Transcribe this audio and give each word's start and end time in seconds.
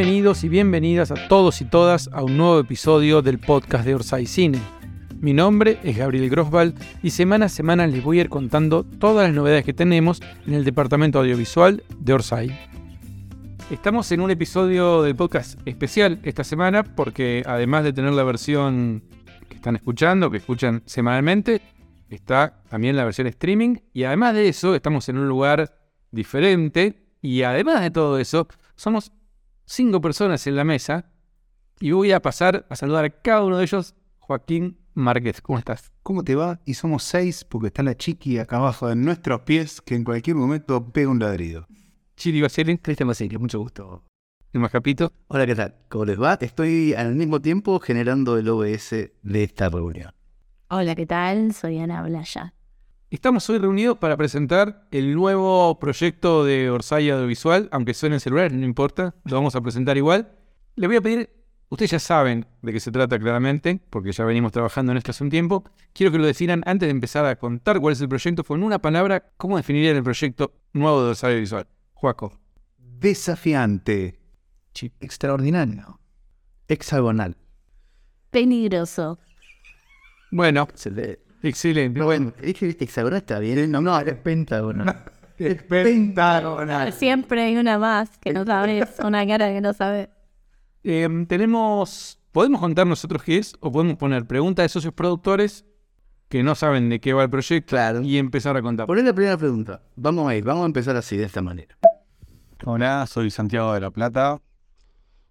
Bienvenidos 0.00 0.44
y 0.44 0.48
bienvenidas 0.48 1.10
a 1.10 1.28
todos 1.28 1.60
y 1.60 1.66
todas 1.66 2.08
a 2.14 2.22
un 2.22 2.38
nuevo 2.38 2.58
episodio 2.58 3.20
del 3.20 3.38
podcast 3.38 3.84
de 3.84 3.94
Orsay 3.94 4.24
Cine. 4.24 4.58
Mi 5.20 5.34
nombre 5.34 5.78
es 5.84 5.98
Gabriel 5.98 6.30
Grosval 6.30 6.74
y 7.02 7.10
semana 7.10 7.44
a 7.44 7.48
semana 7.50 7.86
les 7.86 8.02
voy 8.02 8.16
a 8.16 8.22
ir 8.22 8.30
contando 8.30 8.82
todas 8.82 9.28
las 9.28 9.36
novedades 9.36 9.62
que 9.62 9.74
tenemos 9.74 10.22
en 10.46 10.54
el 10.54 10.64
departamento 10.64 11.18
audiovisual 11.18 11.84
de 11.98 12.14
Orsay. 12.14 12.58
Estamos 13.70 14.10
en 14.10 14.22
un 14.22 14.30
episodio 14.30 15.02
del 15.02 15.16
podcast 15.16 15.60
especial 15.66 16.18
esta 16.22 16.44
semana 16.44 16.82
porque 16.82 17.42
además 17.44 17.84
de 17.84 17.92
tener 17.92 18.14
la 18.14 18.24
versión 18.24 19.04
que 19.50 19.56
están 19.56 19.76
escuchando, 19.76 20.30
que 20.30 20.38
escuchan 20.38 20.82
semanalmente, 20.86 21.60
está 22.08 22.62
también 22.70 22.96
la 22.96 23.04
versión 23.04 23.26
streaming 23.26 23.76
y 23.92 24.04
además 24.04 24.32
de 24.32 24.48
eso 24.48 24.74
estamos 24.74 25.10
en 25.10 25.18
un 25.18 25.28
lugar 25.28 25.74
diferente 26.10 27.04
y 27.20 27.42
además 27.42 27.82
de 27.82 27.90
todo 27.90 28.18
eso 28.18 28.48
somos 28.76 29.12
cinco 29.70 30.00
personas 30.00 30.46
en 30.48 30.56
la 30.56 30.64
mesa 30.64 31.12
y 31.78 31.92
voy 31.92 32.10
a 32.10 32.20
pasar 32.20 32.66
a 32.68 32.76
saludar 32.76 33.04
a 33.04 33.10
cada 33.10 33.44
uno 33.44 33.58
de 33.58 33.64
ellos. 33.64 33.94
Joaquín 34.18 34.78
Márquez, 34.94 35.40
¿cómo 35.40 35.58
estás? 35.58 35.92
¿Cómo 36.02 36.24
te 36.24 36.34
va? 36.34 36.60
Y 36.64 36.74
somos 36.74 37.04
seis 37.04 37.44
porque 37.44 37.68
está 37.68 37.82
la 37.82 37.96
chiqui 37.96 38.38
acá 38.38 38.56
abajo 38.56 38.88
de 38.88 38.96
nuestros 38.96 39.42
pies 39.42 39.80
que 39.80 39.94
en 39.94 40.04
cualquier 40.04 40.36
momento 40.36 40.92
pega 40.92 41.08
un 41.08 41.20
ladrido. 41.20 41.66
Chiri 42.16 42.42
Basile, 42.42 42.78
Cristian 42.80 43.08
Basilio, 43.08 43.38
mucho 43.38 43.60
gusto. 43.60 44.04
el 44.52 44.60
Majapito. 44.60 45.12
Hola, 45.28 45.46
¿qué 45.46 45.54
tal? 45.54 45.76
¿Cómo 45.88 46.04
les 46.04 46.20
va? 46.20 46.36
Estoy 46.40 46.94
al 46.94 47.14
mismo 47.14 47.40
tiempo 47.40 47.78
generando 47.78 48.36
el 48.38 48.48
OBS 48.48 48.90
de 49.22 49.42
esta 49.44 49.68
reunión. 49.68 50.12
Hola, 50.68 50.94
¿qué 50.96 51.06
tal? 51.06 51.54
Soy 51.54 51.78
Ana 51.78 52.02
Blaya. 52.02 52.54
Estamos 53.10 53.48
hoy 53.50 53.58
reunidos 53.58 53.98
para 53.98 54.16
presentar 54.16 54.86
el 54.92 55.14
nuevo 55.16 55.78
proyecto 55.80 56.44
de 56.44 56.70
Orsay 56.70 57.10
Audiovisual, 57.10 57.68
aunque 57.72 57.92
suene 57.94 58.16
en 58.16 58.20
celular, 58.20 58.52
no 58.52 58.64
importa, 58.64 59.14
lo 59.24 59.34
vamos 59.34 59.56
a 59.56 59.60
presentar 59.60 59.96
igual. 59.96 60.30
Le 60.76 60.86
voy 60.86 60.96
a 60.96 61.00
pedir, 61.00 61.28
ustedes 61.70 61.90
ya 61.90 61.98
saben 61.98 62.46
de 62.62 62.72
qué 62.72 62.78
se 62.78 62.92
trata 62.92 63.18
claramente, 63.18 63.80
porque 63.90 64.12
ya 64.12 64.24
venimos 64.24 64.52
trabajando 64.52 64.92
en 64.92 64.98
esto 64.98 65.10
hace 65.10 65.24
un 65.24 65.30
tiempo. 65.30 65.64
Quiero 65.92 66.12
que 66.12 66.18
lo 66.18 66.26
definan 66.26 66.62
antes 66.66 66.86
de 66.86 66.92
empezar 66.92 67.26
a 67.26 67.34
contar 67.36 67.80
cuál 67.80 67.94
es 67.94 68.00
el 68.00 68.08
proyecto, 68.08 68.44
con 68.44 68.62
una 68.62 68.78
palabra, 68.78 69.32
¿cómo 69.36 69.56
definirían 69.56 69.96
el 69.96 70.04
proyecto 70.04 70.52
nuevo 70.72 71.02
de 71.02 71.10
Orsay 71.10 71.30
Audiovisual? 71.32 71.66
Joaco. 71.94 72.38
Desafiante. 72.78 74.20
Extraordinario. 75.00 75.98
Hexagonal. 76.68 77.36
Peligroso. 78.30 79.18
Bueno, 80.30 80.68
Se 80.74 80.92
le- 80.92 81.18
excelente. 81.42 82.00
Bueno, 82.02 82.32
dije, 82.42 82.66
viste, 82.66 82.84
hexagonal 82.84 83.18
está 83.18 83.38
bien. 83.38 83.70
No, 83.70 83.80
no, 83.80 83.98
es 84.00 84.14
pentagonal. 84.14 85.04
Es 85.40 85.62
pentagonal. 85.62 86.92
Siempre 86.92 87.40
hay 87.42 87.56
una 87.56 87.78
más 87.78 88.18
que 88.18 88.34
no 88.34 88.44
sabes, 88.44 88.90
una 89.02 89.26
cara 89.26 89.48
que 89.48 89.62
no 89.62 89.72
sabes. 89.72 90.10
Eh, 90.84 91.08
tenemos. 91.26 92.18
¿Podemos 92.30 92.60
contar 92.60 92.86
nosotros 92.86 93.22
qué 93.22 93.38
es? 93.38 93.54
O 93.60 93.72
podemos 93.72 93.96
poner 93.96 94.26
preguntas 94.26 94.64
de 94.64 94.68
socios 94.68 94.92
productores 94.92 95.64
que 96.28 96.42
no 96.42 96.54
saben 96.54 96.90
de 96.90 97.00
qué 97.00 97.14
va 97.14 97.22
el 97.24 97.30
proyecto 97.30 97.70
Claro. 97.70 98.02
y 98.02 98.18
empezar 98.18 98.54
a 98.56 98.60
contar. 98.60 98.86
Poné 98.86 99.02
la 99.02 99.14
primera 99.14 99.38
pregunta. 99.38 99.80
Vamos 99.96 100.28
a 100.30 100.36
ir, 100.36 100.44
vamos 100.44 100.62
a 100.64 100.66
empezar 100.66 100.94
así, 100.94 101.16
de 101.16 101.24
esta 101.24 101.40
manera. 101.40 101.74
Hola, 102.66 103.06
soy 103.08 103.30
Santiago 103.30 103.72
de 103.72 103.80
la 103.80 103.90
Plata. 103.90 104.38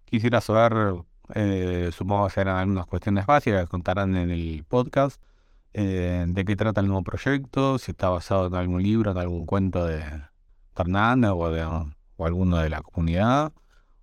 Quisiera 0.04 0.40
saber, 0.40 0.96
eh, 1.34 1.90
supongo 1.92 2.26
que 2.26 2.32
serán 2.34 2.56
algunas 2.56 2.86
cuestiones 2.86 3.24
básicas 3.26 3.62
que 3.62 3.68
contarán 3.70 4.16
en 4.16 4.30
el 4.30 4.64
podcast, 4.68 5.22
eh, 5.72 6.24
de 6.26 6.44
qué 6.44 6.56
trata 6.56 6.80
el 6.80 6.88
nuevo 6.88 7.02
proyecto, 7.04 7.78
si 7.78 7.92
está 7.92 8.08
basado 8.08 8.48
en 8.48 8.54
algún 8.54 8.82
libro, 8.82 9.12
en 9.12 9.18
algún 9.18 9.46
cuento 9.46 9.86
de 9.86 10.02
Fernández 10.74 11.30
o, 11.34 11.50
de, 11.50 11.64
o 11.64 12.26
alguno 12.26 12.58
de 12.58 12.70
la 12.70 12.82
comunidad 12.82 13.52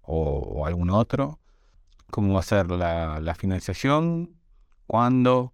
o, 0.02 0.66
algún 0.66 0.90
otro. 0.90 1.40
¿Cómo 2.12 2.34
va 2.34 2.40
a 2.40 2.44
ser 2.44 2.72
la, 2.72 3.20
la 3.20 3.36
financiación? 3.36 4.38
¿Cuándo? 4.88 5.54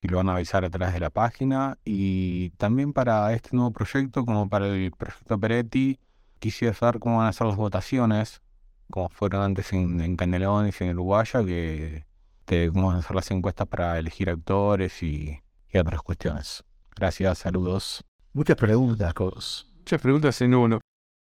Y 0.00 0.08
lo 0.08 0.18
van 0.18 0.28
a 0.28 0.34
avisar 0.36 0.64
a 0.64 0.70
través 0.70 0.94
de 0.94 1.00
la 1.00 1.10
página. 1.10 1.78
Y 1.84 2.50
también 2.50 2.92
para 2.92 3.32
este 3.34 3.56
nuevo 3.56 3.72
proyecto, 3.72 4.24
como 4.24 4.48
para 4.48 4.68
el 4.68 4.92
proyecto 4.92 5.38
Peretti, 5.40 5.98
quisiera 6.38 6.74
saber 6.74 7.00
cómo 7.00 7.18
van 7.18 7.28
a 7.28 7.32
ser 7.32 7.48
las 7.48 7.56
votaciones, 7.56 8.42
como 8.90 9.08
fueron 9.10 9.42
antes 9.42 9.72
en, 9.72 10.00
en 10.00 10.16
Canelones 10.16 10.80
y 10.80 10.84
en 10.84 10.90
Uruguaya, 10.90 11.44
que, 11.44 12.06
de 12.46 12.70
cómo 12.72 12.88
van 12.88 12.98
a 12.98 13.02
ser 13.02 13.16
las 13.16 13.30
encuestas 13.32 13.66
para 13.68 13.98
elegir 13.98 14.30
actores 14.30 15.02
y, 15.02 15.40
y 15.72 15.78
otras 15.78 16.02
cuestiones. 16.02 16.64
Gracias, 16.96 17.38
saludos. 17.38 18.04
Muchas 18.32 18.56
preguntas, 18.56 19.14
Cos. 19.14 19.72
Muchas 19.78 20.00
preguntas 20.00 20.40
en 20.42 20.54
uno. 20.54 20.80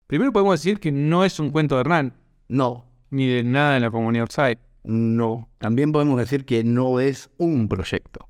Primero 0.06 0.32
podemos 0.32 0.60
decir 0.60 0.80
que 0.80 0.90
no 0.92 1.24
es 1.24 1.38
un 1.38 1.50
cuento 1.50 1.76
de 1.76 1.82
Hernán, 1.82 2.14
No, 2.48 2.86
ni 3.10 3.26
de 3.28 3.42
nada 3.44 3.76
en 3.76 3.82
la 3.82 3.90
comunidad 3.90 4.24
Orsay. 4.24 4.58
no. 4.84 5.48
También 5.58 5.92
podemos 5.92 6.18
decir 6.18 6.44
que 6.44 6.64
no 6.64 7.00
es 7.00 7.30
un 7.38 7.68
proyecto. 7.68 8.28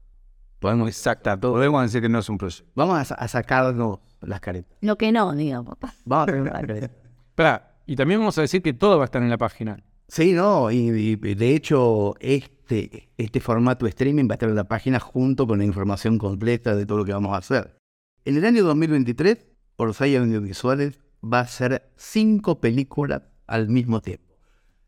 Podemos 0.59 0.89
Exacto. 0.89 1.39
Podemos 1.41 1.83
decir 1.83 2.03
que 2.03 2.09
no 2.11 2.19
es 2.19 2.29
un 2.29 2.37
proyecto. 2.37 2.71
Vamos 2.75 2.99
a, 2.99 3.05
sa- 3.05 3.15
a 3.15 3.29
sacarnos 3.29 3.99
las 4.21 4.41
caretas. 4.41 4.77
Lo 4.83 4.97
que 4.99 5.11
no, 5.13 5.33
digamos. 5.35 5.75
Vamos 6.05 6.29
a 6.29 6.33
sacar 6.33 6.53
las 6.53 6.61
caretas. 6.67 6.91
Espera, 7.31 7.73
y 7.87 7.97
también 7.97 8.21
vamos 8.21 8.37
a 8.37 8.43
decir 8.43 8.61
que 8.63 8.75
todo 8.75 8.99
va 8.99 9.05
a 9.05 9.07
estar 9.07 9.23
en 9.23 9.31
la 9.31 9.39
página. 9.39 9.83
Sí, 10.11 10.33
no, 10.33 10.73
y, 10.73 10.89
y 10.89 11.17
de 11.17 11.55
hecho 11.55 12.17
este, 12.19 13.13
este 13.17 13.39
formato 13.39 13.87
streaming 13.87 14.25
va 14.29 14.33
a 14.33 14.35
estar 14.35 14.49
en 14.49 14.57
la 14.57 14.67
página 14.67 14.99
junto 14.99 15.47
con 15.47 15.61
la 15.61 15.65
información 15.65 16.19
completa 16.19 16.75
de 16.75 16.85
todo 16.85 16.99
lo 16.99 17.05
que 17.05 17.13
vamos 17.13 17.33
a 17.33 17.37
hacer. 17.37 17.77
En 18.25 18.37
el 18.37 18.45
año 18.45 18.65
2023, 18.65 19.47
Orsay 19.77 20.17
Audiovisuales 20.17 20.99
va 21.23 21.39
a 21.39 21.43
hacer 21.43 21.93
cinco 21.97 22.61
películas 22.61 23.23
al 23.47 23.69
mismo 23.69 24.01
tiempo. 24.01 24.35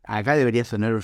Acá 0.03 0.35
debería 0.35 0.65
sonar 0.65 1.01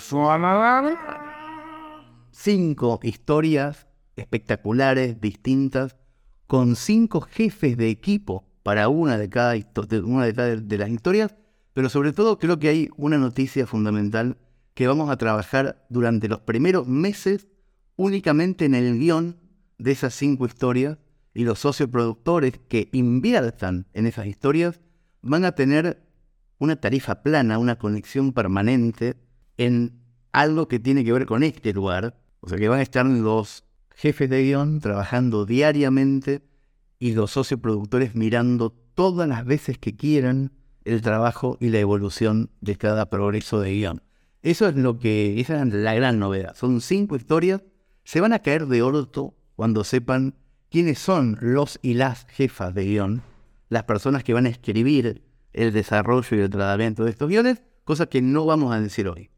cinco 2.32 3.00
historias 3.02 3.88
espectaculares, 4.18 5.22
distintas, 5.22 5.96
con 6.46 6.76
cinco 6.76 7.22
jefes 7.22 7.78
de 7.78 7.90
equipo 7.90 8.44
para 8.64 8.90
una 8.90 9.18
de 9.18 9.30
cada, 9.30 9.56
una 10.04 10.26
de 10.26 10.34
cada 10.34 10.56
de 10.58 10.78
las 10.78 10.90
historias, 10.90 11.36
pero 11.80 11.88
sobre 11.88 12.12
todo 12.12 12.40
creo 12.40 12.60
que 12.60 12.68
hay 12.68 12.90
una 12.98 13.18
noticia 13.18 13.66
fundamental 13.66 14.36
que 14.74 14.86
vamos 14.86 15.10
a 15.10 15.16
trabajar 15.16 15.86
durante 15.88 16.28
los 16.28 16.42
primeros 16.42 16.86
meses 16.88 17.48
únicamente 17.96 18.66
en 18.66 18.76
el 18.76 19.00
guion 19.00 19.38
de 19.78 19.94
esas 19.94 20.14
cinco 20.14 20.46
historias 20.46 20.98
y 21.34 21.46
los 21.46 21.60
socios 21.60 21.88
productores 21.88 22.60
que 22.68 22.90
inviertan 22.92 23.88
en 23.94 24.08
esas 24.08 24.28
historias 24.28 24.82
van 25.22 25.46
a 25.46 25.54
tener 25.54 26.06
una 26.58 26.76
tarifa 26.76 27.24
plana, 27.24 27.58
una 27.58 27.78
conexión 27.78 28.34
permanente 28.34 29.16
en 29.56 30.02
algo 30.34 30.68
que 30.68 30.80
tiene 30.80 31.06
que 31.06 31.14
ver 31.14 31.26
con 31.26 31.44
este 31.44 31.72
lugar. 31.72 32.20
O 32.42 32.50
sea 32.50 32.58
que 32.58 32.68
van 32.68 32.80
a 32.80 32.84
estar 32.84 33.06
los 33.06 33.64
jefes 33.96 34.30
de 34.30 34.44
guion 34.44 34.82
trabajando 34.82 35.46
diariamente 35.46 36.42
y 37.00 37.14
los 37.14 37.32
socios 37.32 37.62
productores 37.62 38.16
mirando 38.16 38.72
todas 38.96 39.30
las 39.30 39.46
veces 39.46 39.78
que 39.78 39.96
quieran 39.96 40.59
el 40.86 41.02
trabajo 41.02 41.58
y 41.60 41.70
la 41.70 41.80
evolución 41.80 42.50
de 42.62 42.76
cada 42.76 43.10
progreso 43.10 43.60
de 43.60 43.74
guion. 43.74 44.02
Eso 44.42 44.68
es 44.68 44.76
lo 44.76 45.00
que, 45.00 45.40
esa 45.40 45.62
es 45.62 45.74
la 45.74 45.94
gran 45.94 46.20
novedad. 46.20 46.56
Son 46.56 46.82
cinco 46.82 47.16
historias. 47.16 47.62
Se 48.04 48.22
van 48.22 48.34
a 48.34 48.40
caer 48.40 48.68
de 48.68 48.82
orto 48.82 49.36
cuando 49.56 49.84
sepan 49.84 50.36
quiénes 50.70 51.00
son 51.00 51.38
los 51.42 51.80
y 51.82 51.96
las 51.96 52.26
jefas 52.28 52.74
de 52.74 52.86
guion, 52.86 53.22
las 53.68 53.84
personas 53.84 54.24
que 54.24 54.34
van 54.34 54.46
a 54.46 54.50
escribir 54.50 55.24
el 55.54 55.74
desarrollo 55.74 56.38
y 56.38 56.40
el 56.40 56.50
tratamiento 56.50 57.04
de 57.04 57.12
estos 57.12 57.28
guiones, 57.28 57.62
cosa 57.84 58.06
que 58.06 58.22
no 58.22 58.46
vamos 58.46 58.74
a 58.74 58.80
decir 58.80 59.08
hoy. 59.08 59.30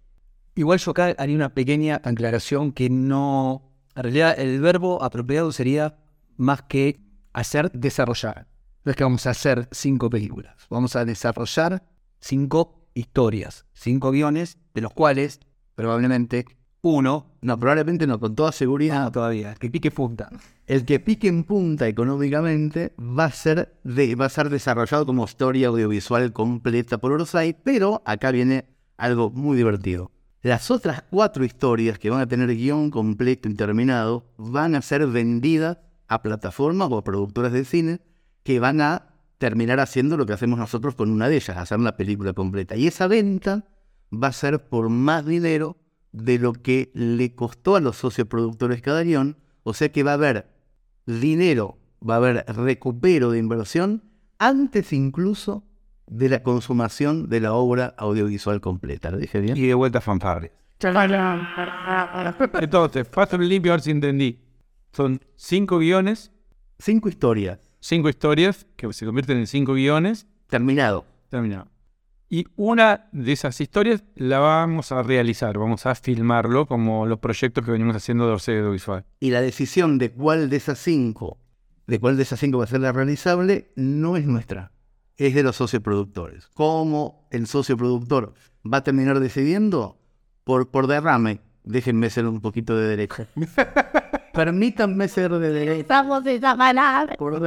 Igual 0.56 0.80
yo 0.80 0.92
acá 0.92 1.16
haría 1.18 1.36
una 1.36 1.54
pequeña 1.54 2.02
aclaración 2.04 2.72
que 2.72 2.90
no... 2.90 3.72
En 3.96 4.04
realidad 4.04 4.40
el 4.40 4.62
verbo 4.62 5.02
apropiado 5.04 5.52
sería 5.52 5.98
más 6.38 6.62
que 6.62 7.02
hacer, 7.34 7.72
desarrollar. 7.72 8.48
No 8.84 8.92
es 8.92 8.96
que 8.96 9.04
vamos 9.04 9.26
a 9.28 9.32
hacer 9.32 9.68
cinco 9.72 10.10
películas. 10.10 10.56
Vamos 10.70 10.96
a 10.96 11.06
desarrollar 11.06 11.84
cinco 12.20 12.88
historias, 12.94 13.66
cinco 13.74 14.12
guiones, 14.12 14.58
de 14.74 14.82
los 14.82 14.94
cuales 14.94 15.40
probablemente 15.76 16.46
uno, 16.84 17.28
No, 17.42 17.60
probablemente 17.60 18.08
no, 18.08 18.20
con 18.20 18.34
toda 18.36 18.52
seguridad. 18.52 19.06
ah, 19.06 19.12
todavía, 19.12 19.54
que 19.54 19.70
pique 19.70 19.92
punta. 19.92 20.30
El 20.66 20.84
que 20.84 21.00
pique 21.00 21.28
en 21.28 21.44
punta 21.44 21.88
económicamente 21.88 22.94
va 23.00 23.26
a 23.26 23.32
ser, 23.32 23.80
de- 23.84 24.16
va 24.16 24.26
a 24.26 24.30
ser 24.30 24.50
desarrollado 24.50 25.06
como 25.06 25.26
historia 25.26 25.68
audiovisual 25.68 26.34
completa 26.34 26.98
por 26.98 27.12
Orsay, 27.12 27.56
pero 27.64 28.02
acá 28.06 28.32
viene 28.32 28.66
algo 28.98 29.30
muy 29.30 29.58
divertido. 29.58 30.12
Las 30.42 30.72
otras 30.72 31.04
cuatro 31.04 31.44
historias 31.46 32.00
que 32.00 32.10
van 32.10 32.22
a 32.22 32.28
tener 32.28 32.50
guion 32.56 32.90
completo 32.90 33.48
y 33.48 33.54
terminado 33.54 34.26
van 34.38 34.74
a 34.74 34.82
ser 34.82 35.06
vendidas 35.06 35.78
a 36.08 36.24
plataformas 36.24 36.90
o 36.92 36.98
a 36.98 37.04
productoras 37.04 37.52
de 37.52 37.64
cine 37.64 38.02
que 38.44 38.60
van 38.60 38.82
a 38.82 39.08
terminar 39.38 39.80
haciendo 39.80 40.18
lo 40.18 40.26
que 40.26 40.34
hacemos 40.34 40.60
nosotros 40.60 40.96
con 40.96 41.10
una 41.10 41.28
de 41.28 41.36
ellas, 41.36 41.58
hacer 41.58 41.80
la 41.80 41.98
película 41.98 42.34
completa. 42.34 42.76
Y 42.76 42.88
esa 42.88 43.08
venta 43.08 43.66
va 44.12 44.28
a 44.28 44.34
ser 44.34 44.68
por 44.68 44.90
más 44.90 45.26
dinero 45.26 45.78
de 46.12 46.38
lo 46.40 46.54
que 46.54 46.92
le 46.94 47.34
costó 47.34 47.76
a 47.76 47.80
los 47.80 47.98
socios 47.98 48.28
productores 48.28 48.82
cada 48.82 49.04
guion, 49.04 49.38
o 49.64 49.74
sea 49.74 49.92
que 49.92 50.04
va 50.04 50.12
a 50.12 50.16
haber 50.16 50.48
dinero, 51.06 51.78
va 52.08 52.16
a 52.16 52.18
haber 52.18 52.46
recupero 52.48 53.32
de 53.32 53.40
inversión 53.40 54.04
antes 54.38 54.94
incluso 54.94 55.64
de 56.08 56.30
la 56.30 56.44
consumación 56.44 57.30
de 57.30 57.40
la 57.40 57.54
obra 57.54 57.96
audiovisual 57.98 58.60
completa. 58.60 59.12
¿Lo 59.12 59.18
dije 59.18 59.40
bien? 59.40 59.56
Y 59.58 59.62
de 59.62 59.74
vuelta 59.74 60.02
fanfarrias. 60.02 60.54
Entonces, 62.62 63.08
fácil 63.08 63.44
y 63.44 63.48
limpio, 63.48 63.72
a 63.72 63.76
ver 63.76 63.82
si 63.82 63.92
entendí. 63.92 64.40
Son 64.92 65.22
cinco 65.36 65.78
guiones, 65.78 66.32
Cinco 66.82 67.10
historias. 67.10 67.71
Cinco 67.82 68.08
historias 68.08 68.66
que 68.78 68.92
se 68.94 69.06
convierten 69.06 69.38
en 69.38 69.48
cinco 69.48 69.74
guiones. 69.74 70.28
Terminado. 70.48 71.06
Terminado. 71.30 71.68
Y 72.30 72.46
una 72.56 73.10
de 73.12 73.34
esas 73.34 73.60
historias 73.60 74.06
la 74.16 74.40
vamos 74.40 74.94
a 74.94 75.04
realizar, 75.04 75.58
vamos 75.58 75.86
a 75.86 75.96
filmarlo 75.96 76.66
como 76.66 77.06
los 77.06 77.20
proyectos 77.20 77.66
que 77.66 77.72
venimos 77.72 77.94
haciendo 77.94 78.26
de 78.26 78.32
Orsay 78.32 78.60
Audiovisual. 78.60 79.04
Y 79.20 79.32
la 79.32 79.42
decisión 79.42 79.98
de 79.98 80.12
cuál 80.12 80.50
de 80.50 80.56
esas 80.56 80.80
cinco, 80.80 81.38
de 81.88 82.00
cuál 82.00 82.16
de 82.16 82.24
esas 82.24 82.40
cinco 82.40 82.60
va 82.60 82.64
a 82.64 82.68
ser 82.68 82.80
la 82.80 82.94
realizable, 82.94 83.74
no 83.76 84.16
es 84.16 84.26
nuestra. 84.26 84.72
Es 85.18 85.36
de 85.36 85.44
los 85.44 85.58
socios 85.58 85.84
productores. 85.84 86.48
¿Cómo 86.54 87.28
el 87.32 87.48
socio 87.48 87.76
productor 87.76 88.34
va 88.66 88.78
a 88.78 88.84
terminar 88.84 89.20
decidiendo? 89.20 89.98
Por, 90.46 90.72
por 90.72 90.88
derrame. 90.88 91.42
Déjenme 91.66 92.10
ser 92.10 92.26
un 92.28 92.40
poquito 92.40 92.78
de 92.78 92.88
derecha. 92.88 93.28
Permítanme 94.34 95.08
ser 95.08 95.32
de 95.32 95.52
derecha. 95.52 95.80
Estamos 95.80 96.26
esa 96.26 96.56
palabra. 96.56 97.16
Por. 97.18 97.42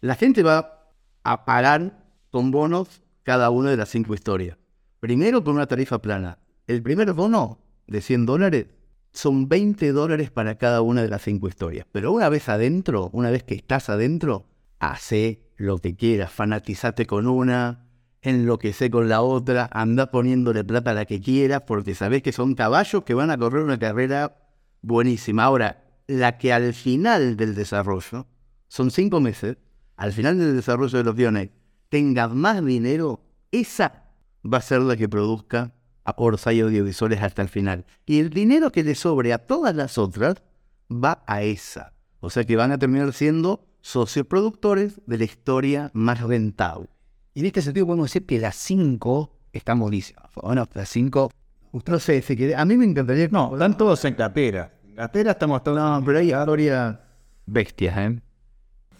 La 0.00 0.14
gente 0.14 0.42
va 0.42 0.88
a 1.22 1.44
pagar 1.44 2.04
con 2.30 2.50
bonos 2.50 3.02
cada 3.22 3.50
una 3.50 3.70
de 3.70 3.76
las 3.76 3.88
cinco 3.88 4.14
historias. 4.14 4.56
Primero 5.00 5.44
con 5.44 5.54
una 5.54 5.66
tarifa 5.66 6.00
plana. 6.00 6.38
El 6.66 6.82
primer 6.82 7.12
bono 7.12 7.58
de 7.86 8.00
100 8.00 8.26
dólares 8.26 8.66
son 9.12 9.48
20 9.48 9.92
dólares 9.92 10.30
para 10.30 10.56
cada 10.56 10.80
una 10.82 11.02
de 11.02 11.08
las 11.08 11.22
cinco 11.22 11.48
historias. 11.48 11.86
Pero 11.92 12.12
una 12.12 12.28
vez 12.28 12.48
adentro, 12.48 13.10
una 13.12 13.30
vez 13.30 13.42
que 13.42 13.54
estás 13.54 13.88
adentro, 13.88 14.46
hace 14.78 15.42
lo 15.56 15.78
que 15.78 15.94
quieras, 15.94 16.32
fanatizate 16.32 17.06
con 17.06 17.26
una, 17.26 17.86
enloquece 18.22 18.90
con 18.90 19.08
la 19.08 19.22
otra, 19.22 19.68
anda 19.72 20.10
poniéndole 20.10 20.64
plata 20.64 20.92
a 20.92 20.94
la 20.94 21.04
que 21.04 21.20
quieras, 21.20 21.62
porque 21.66 21.94
sabés 21.94 22.22
que 22.22 22.32
son 22.32 22.54
caballos 22.54 23.04
que 23.04 23.14
van 23.14 23.30
a 23.30 23.38
correr 23.38 23.62
una 23.62 23.78
carrera 23.78 24.41
buenísima. 24.82 25.44
Ahora, 25.44 25.84
la 26.06 26.36
que 26.38 26.52
al 26.52 26.74
final 26.74 27.36
del 27.36 27.54
desarrollo, 27.54 28.26
son 28.68 28.90
cinco 28.90 29.20
meses, 29.20 29.56
al 29.96 30.12
final 30.12 30.38
del 30.38 30.56
desarrollo 30.56 30.98
de 30.98 31.04
los 31.04 31.14
guiones, 31.14 31.50
tenga 31.88 32.28
más 32.28 32.64
dinero, 32.64 33.24
esa 33.50 34.10
va 34.44 34.58
a 34.58 34.62
ser 34.62 34.82
la 34.82 34.96
que 34.96 35.08
produzca 35.08 35.74
a 36.04 36.14
Orsay 36.16 36.60
Audiovisuales 36.60 37.22
hasta 37.22 37.42
el 37.42 37.48
final. 37.48 37.86
Y 38.06 38.18
el 38.18 38.30
dinero 38.30 38.72
que 38.72 38.82
le 38.82 38.94
sobre 38.94 39.32
a 39.32 39.38
todas 39.38 39.74
las 39.74 39.98
otras 39.98 40.42
va 40.90 41.22
a 41.26 41.42
esa. 41.42 41.92
O 42.20 42.30
sea 42.30 42.44
que 42.44 42.56
van 42.56 42.72
a 42.72 42.78
terminar 42.78 43.12
siendo 43.12 43.66
socios 43.80 44.26
productores 44.26 45.00
de 45.06 45.18
la 45.18 45.24
historia 45.24 45.90
más 45.94 46.20
rentable. 46.20 46.88
Y 47.34 47.40
en 47.40 47.46
este 47.46 47.62
sentido 47.62 47.86
podemos 47.86 48.06
decir 48.06 48.26
que 48.26 48.38
las 48.38 48.56
cinco 48.56 49.38
están 49.52 49.78
buenísimas. 49.78 50.30
Bueno, 50.34 50.68
las 50.74 50.88
cinco... 50.88 51.30
No 51.72 51.98
sé, 51.98 52.20
si 52.22 52.36
quiere, 52.36 52.54
a 52.54 52.64
mí 52.64 52.76
me 52.76 52.84
encantaría... 52.84 53.28
No, 53.28 53.52
están 53.54 53.76
todos 53.76 54.04
en 54.04 54.14
capera. 54.14 54.72
En 54.86 54.96
capera 54.96 55.30
estamos 55.32 55.62
todos. 55.64 55.78
No, 55.78 56.04
pero 56.04 56.18
hay 56.18 56.32
historias 56.32 56.98
bestias, 57.46 57.96
¿eh? 57.98 58.20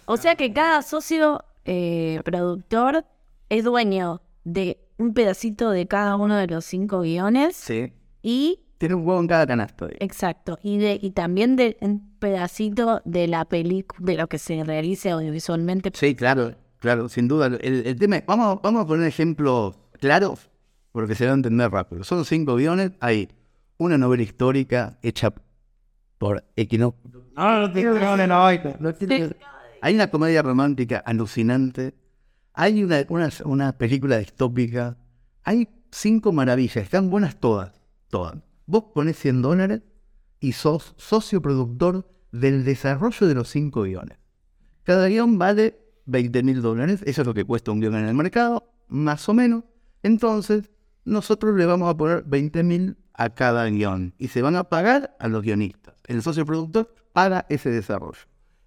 O 0.07 0.17
sea 0.17 0.35
que 0.37 0.53
cada 0.53 0.83
socio 0.83 1.45
eh, 1.65 2.21
productor 2.25 3.05
es 3.49 3.65
dueño 3.65 4.23
de 4.45 4.79
un 4.99 5.15
pedacito 5.15 5.71
de 5.71 5.87
cada 5.87 6.17
uno 6.17 6.37
de 6.37 6.47
los 6.47 6.65
cinco 6.65 7.03
guiones 7.03 7.57
Sí. 7.57 7.93
y 8.23 8.61
Tiene 8.79 8.95
un 8.97 9.07
huevo 9.07 9.21
en 9.21 9.29
cada 9.29 9.47
canasto. 9.47 9.89
eh. 9.89 9.97
exacto 10.01 10.59
y 10.63 10.79
de 10.79 10.99
y 11.01 11.11
también 11.11 11.55
de 11.57 11.77
un 11.81 12.17
pedacito 12.19 13.01
de 13.05 13.29
la 13.29 13.45
película 13.45 13.99
de 14.05 14.17
lo 14.17 14.29
que 14.29 14.39
se 14.39 14.65
realice 14.65 15.11
audiovisualmente. 15.11 15.91
Sí, 15.95 16.15
claro, 16.15 16.55
claro, 16.79 17.09
sin 17.09 17.29
duda. 17.29 17.47
El, 17.47 17.87
el 17.87 17.97
tema 17.99 18.17
es, 18.17 18.27
vamos, 18.27 18.61
vamos 18.63 18.85
a 18.85 18.87
poner 18.87 19.07
ejemplos 19.07 19.77
claros, 20.01 20.51
porque 20.93 21.15
se 21.15 21.25
va 21.27 21.33
a 21.33 21.35
entender 21.35 21.71
rápido. 21.71 22.05
Son 22.05 22.25
cinco 22.25 22.57
guiones, 22.57 22.93
hay 23.01 23.29
una 23.79 23.99
novela 23.99 24.23
histórica 24.23 24.99
hecha 25.03 25.33
por 26.19 26.45
Equino. 26.55 26.95
Hay 29.81 29.95
una 29.95 30.11
comedia 30.11 30.43
romántica 30.43 30.99
alucinante, 30.99 31.95
hay 32.53 32.85
una, 32.85 33.05
una, 33.09 33.31
una 33.45 33.73
película 33.73 34.19
distópica, 34.19 34.97
hay 35.43 35.69
cinco 35.91 36.33
maravillas, 36.33 36.77
están 36.77 37.11
buenas 37.11 37.41
todas, 37.41 37.73
todas. 38.09 38.37
Vos 38.67 38.85
ponés 38.95 39.19
100 39.19 39.43
dólares 39.43 39.83
y 40.39 40.53
sos 40.53 40.95
socio 40.97 41.43
productor 41.43 42.09
del 42.31 42.65
desarrollo 42.65 43.27
de 43.27 43.35
los 43.35 43.49
cinco 43.49 43.83
guiones. 43.83 44.19
Cada 44.85 45.09
guion 45.09 45.39
vale 45.39 45.79
20 46.07 46.43
mil 46.43 46.63
dólares, 46.63 47.03
eso 47.05 47.23
es 47.23 47.27
lo 47.27 47.35
que 47.35 47.45
cuesta 47.45 47.71
un 47.71 47.81
guion 47.81 47.97
en 47.97 48.07
el 48.07 48.15
mercado, 48.15 48.69
más 48.89 49.29
o 49.29 49.35
menos. 49.35 49.65
Entonces, 50.03 50.71
nosotros 51.05 51.57
le 51.57 51.67
vamos 51.67 51.89
a 51.89 51.97
poner 51.97 52.25
20 52.25 52.63
mil 52.63 52.97
a 53.15 53.31
cada 53.31 53.67
guion 53.67 54.15
y 54.19 54.29
se 54.29 54.43
van 54.43 54.57
a 54.57 54.65
pagar 54.65 55.17
a 55.19 55.29
los 55.29 55.43
guionistas. 55.43 55.95
El 56.07 56.23
socio 56.23 56.47
productor 56.47 56.95
paga 57.13 57.47
ese 57.49 57.71
desarrollo. 57.71 58.21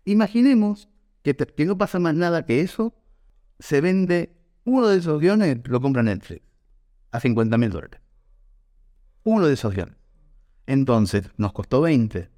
Imaginemos 0.05 0.89
que 1.23 1.65
no 1.65 1.77
pasa 1.77 1.99
más 1.99 2.13
nada 2.13 2.45
que 2.45 2.61
eso, 2.61 2.93
se 3.59 3.81
vende 3.81 4.35
uno 4.63 4.87
de 4.87 4.97
esos 4.97 5.19
guiones, 5.19 5.59
lo 5.65 5.81
compra 5.81 6.03
Netflix 6.03 6.43
a 7.11 7.19
50 7.19 7.57
mil 7.57 7.69
dólares. 7.69 8.01
Uno 9.23 9.47
de 9.47 9.53
esos 9.53 9.73
guiones. 9.73 9.95
Entonces, 10.67 11.29
nos 11.37 11.53
costó 11.53 11.81
20, 11.81 12.29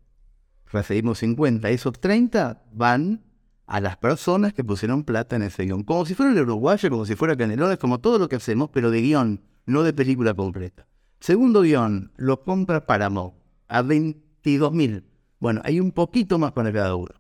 recibimos 0.72 1.20
50, 1.20 1.70
esos 1.70 2.00
30 2.00 2.64
van 2.72 3.24
a 3.66 3.82
las 3.82 3.98
personas 3.98 4.54
que 4.54 4.64
pusieron 4.64 5.04
plata 5.04 5.36
en 5.36 5.44
ese 5.44 5.64
guion. 5.64 5.84
Como 5.84 6.06
si 6.06 6.14
fuera 6.14 6.32
el 6.32 6.40
uruguayo, 6.40 6.90
como 6.90 7.06
si 7.06 7.16
fuera 7.16 7.36
Canelones, 7.36 7.78
como 7.78 8.00
todo 8.00 8.20
lo 8.20 8.30
que 8.30 8.38
hacemos, 8.38 8.70
pero 8.72 8.92
de 8.92 9.02
guion, 9.02 9.42
no 9.68 9.84
de 9.84 9.94
película 9.94 10.34
completa. 10.34 10.88
Segundo 11.20 11.62
guion, 11.62 12.12
lo 12.18 12.42
compra 12.44 12.86
Paramount 12.88 13.36
a 13.68 13.84
22 13.84 14.74
mil. 14.74 15.04
Bueno, 15.40 15.62
hay 15.64 15.80
un 15.80 15.92
poquito 15.92 16.40
más 16.40 16.54
para 16.54 16.74
cada 16.74 16.96
uno. 16.96 17.14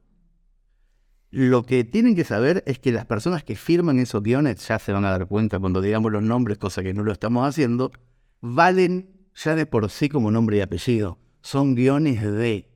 Lo 1.29 1.63
que 1.65 1.83
tienen 1.83 2.15
que 2.15 2.23
saber 2.23 2.63
es 2.65 2.79
que 2.79 2.91
las 2.91 3.05
personas 3.05 3.43
que 3.43 3.55
firman 3.55 3.99
esos 3.99 4.23
guiones, 4.23 4.65
ya 4.67 4.79
se 4.79 4.93
van 4.93 5.03
a 5.05 5.11
dar 5.11 5.27
cuenta 5.27 5.59
cuando 5.59 5.81
digamos 5.81 6.11
los 6.11 6.23
nombres, 6.23 6.57
cosa 6.57 6.81
que 6.81 6.93
no 6.93 7.03
lo 7.03 7.11
estamos 7.11 7.47
haciendo, 7.47 7.91
valen 8.39 9.27
ya 9.35 9.53
de 9.55 9.65
por 9.65 9.89
sí 9.89 10.09
como 10.09 10.31
nombre 10.31 10.57
y 10.57 10.61
apellido. 10.61 11.19
Son 11.41 11.75
guiones 11.75 12.23
de, 12.23 12.69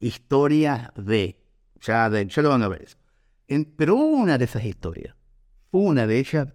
historias 0.00 0.90
de, 0.96 1.40
ya, 1.80 2.08
de, 2.08 2.26
ya 2.28 2.42
lo 2.42 2.50
van 2.50 2.62
a 2.62 2.68
ver. 2.68 2.88
En- 3.48 3.64
pero 3.64 3.96
una 3.96 4.38
de 4.38 4.44
esas 4.44 4.64
historias, 4.64 5.16
una 5.70 6.06
de 6.06 6.18
ellas, 6.20 6.48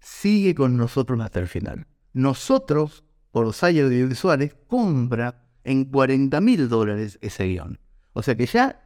sigue 0.00 0.54
con 0.54 0.76
nosotros 0.76 1.20
hasta 1.20 1.38
el 1.40 1.46
final. 1.46 1.86
Nosotros, 2.12 3.04
por 3.30 3.52
Saya 3.52 3.84
Audiovisuales, 3.84 4.56
compra 4.66 5.44
en 5.64 5.84
40 5.84 6.40
mil 6.40 6.68
dólares 6.68 7.18
ese 7.20 7.46
guion. 7.46 7.78
O 8.12 8.22
sea 8.22 8.34
que 8.36 8.46
ya 8.46 8.82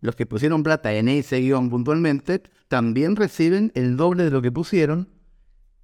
los 0.00 0.16
que 0.16 0.26
pusieron 0.26 0.62
plata 0.62 0.92
en 0.92 1.08
ese 1.08 1.40
guion 1.40 1.70
puntualmente 1.70 2.42
también 2.68 3.16
reciben 3.16 3.72
el 3.74 3.96
doble 3.96 4.24
de 4.24 4.30
lo 4.30 4.42
que 4.42 4.52
pusieron. 4.52 5.08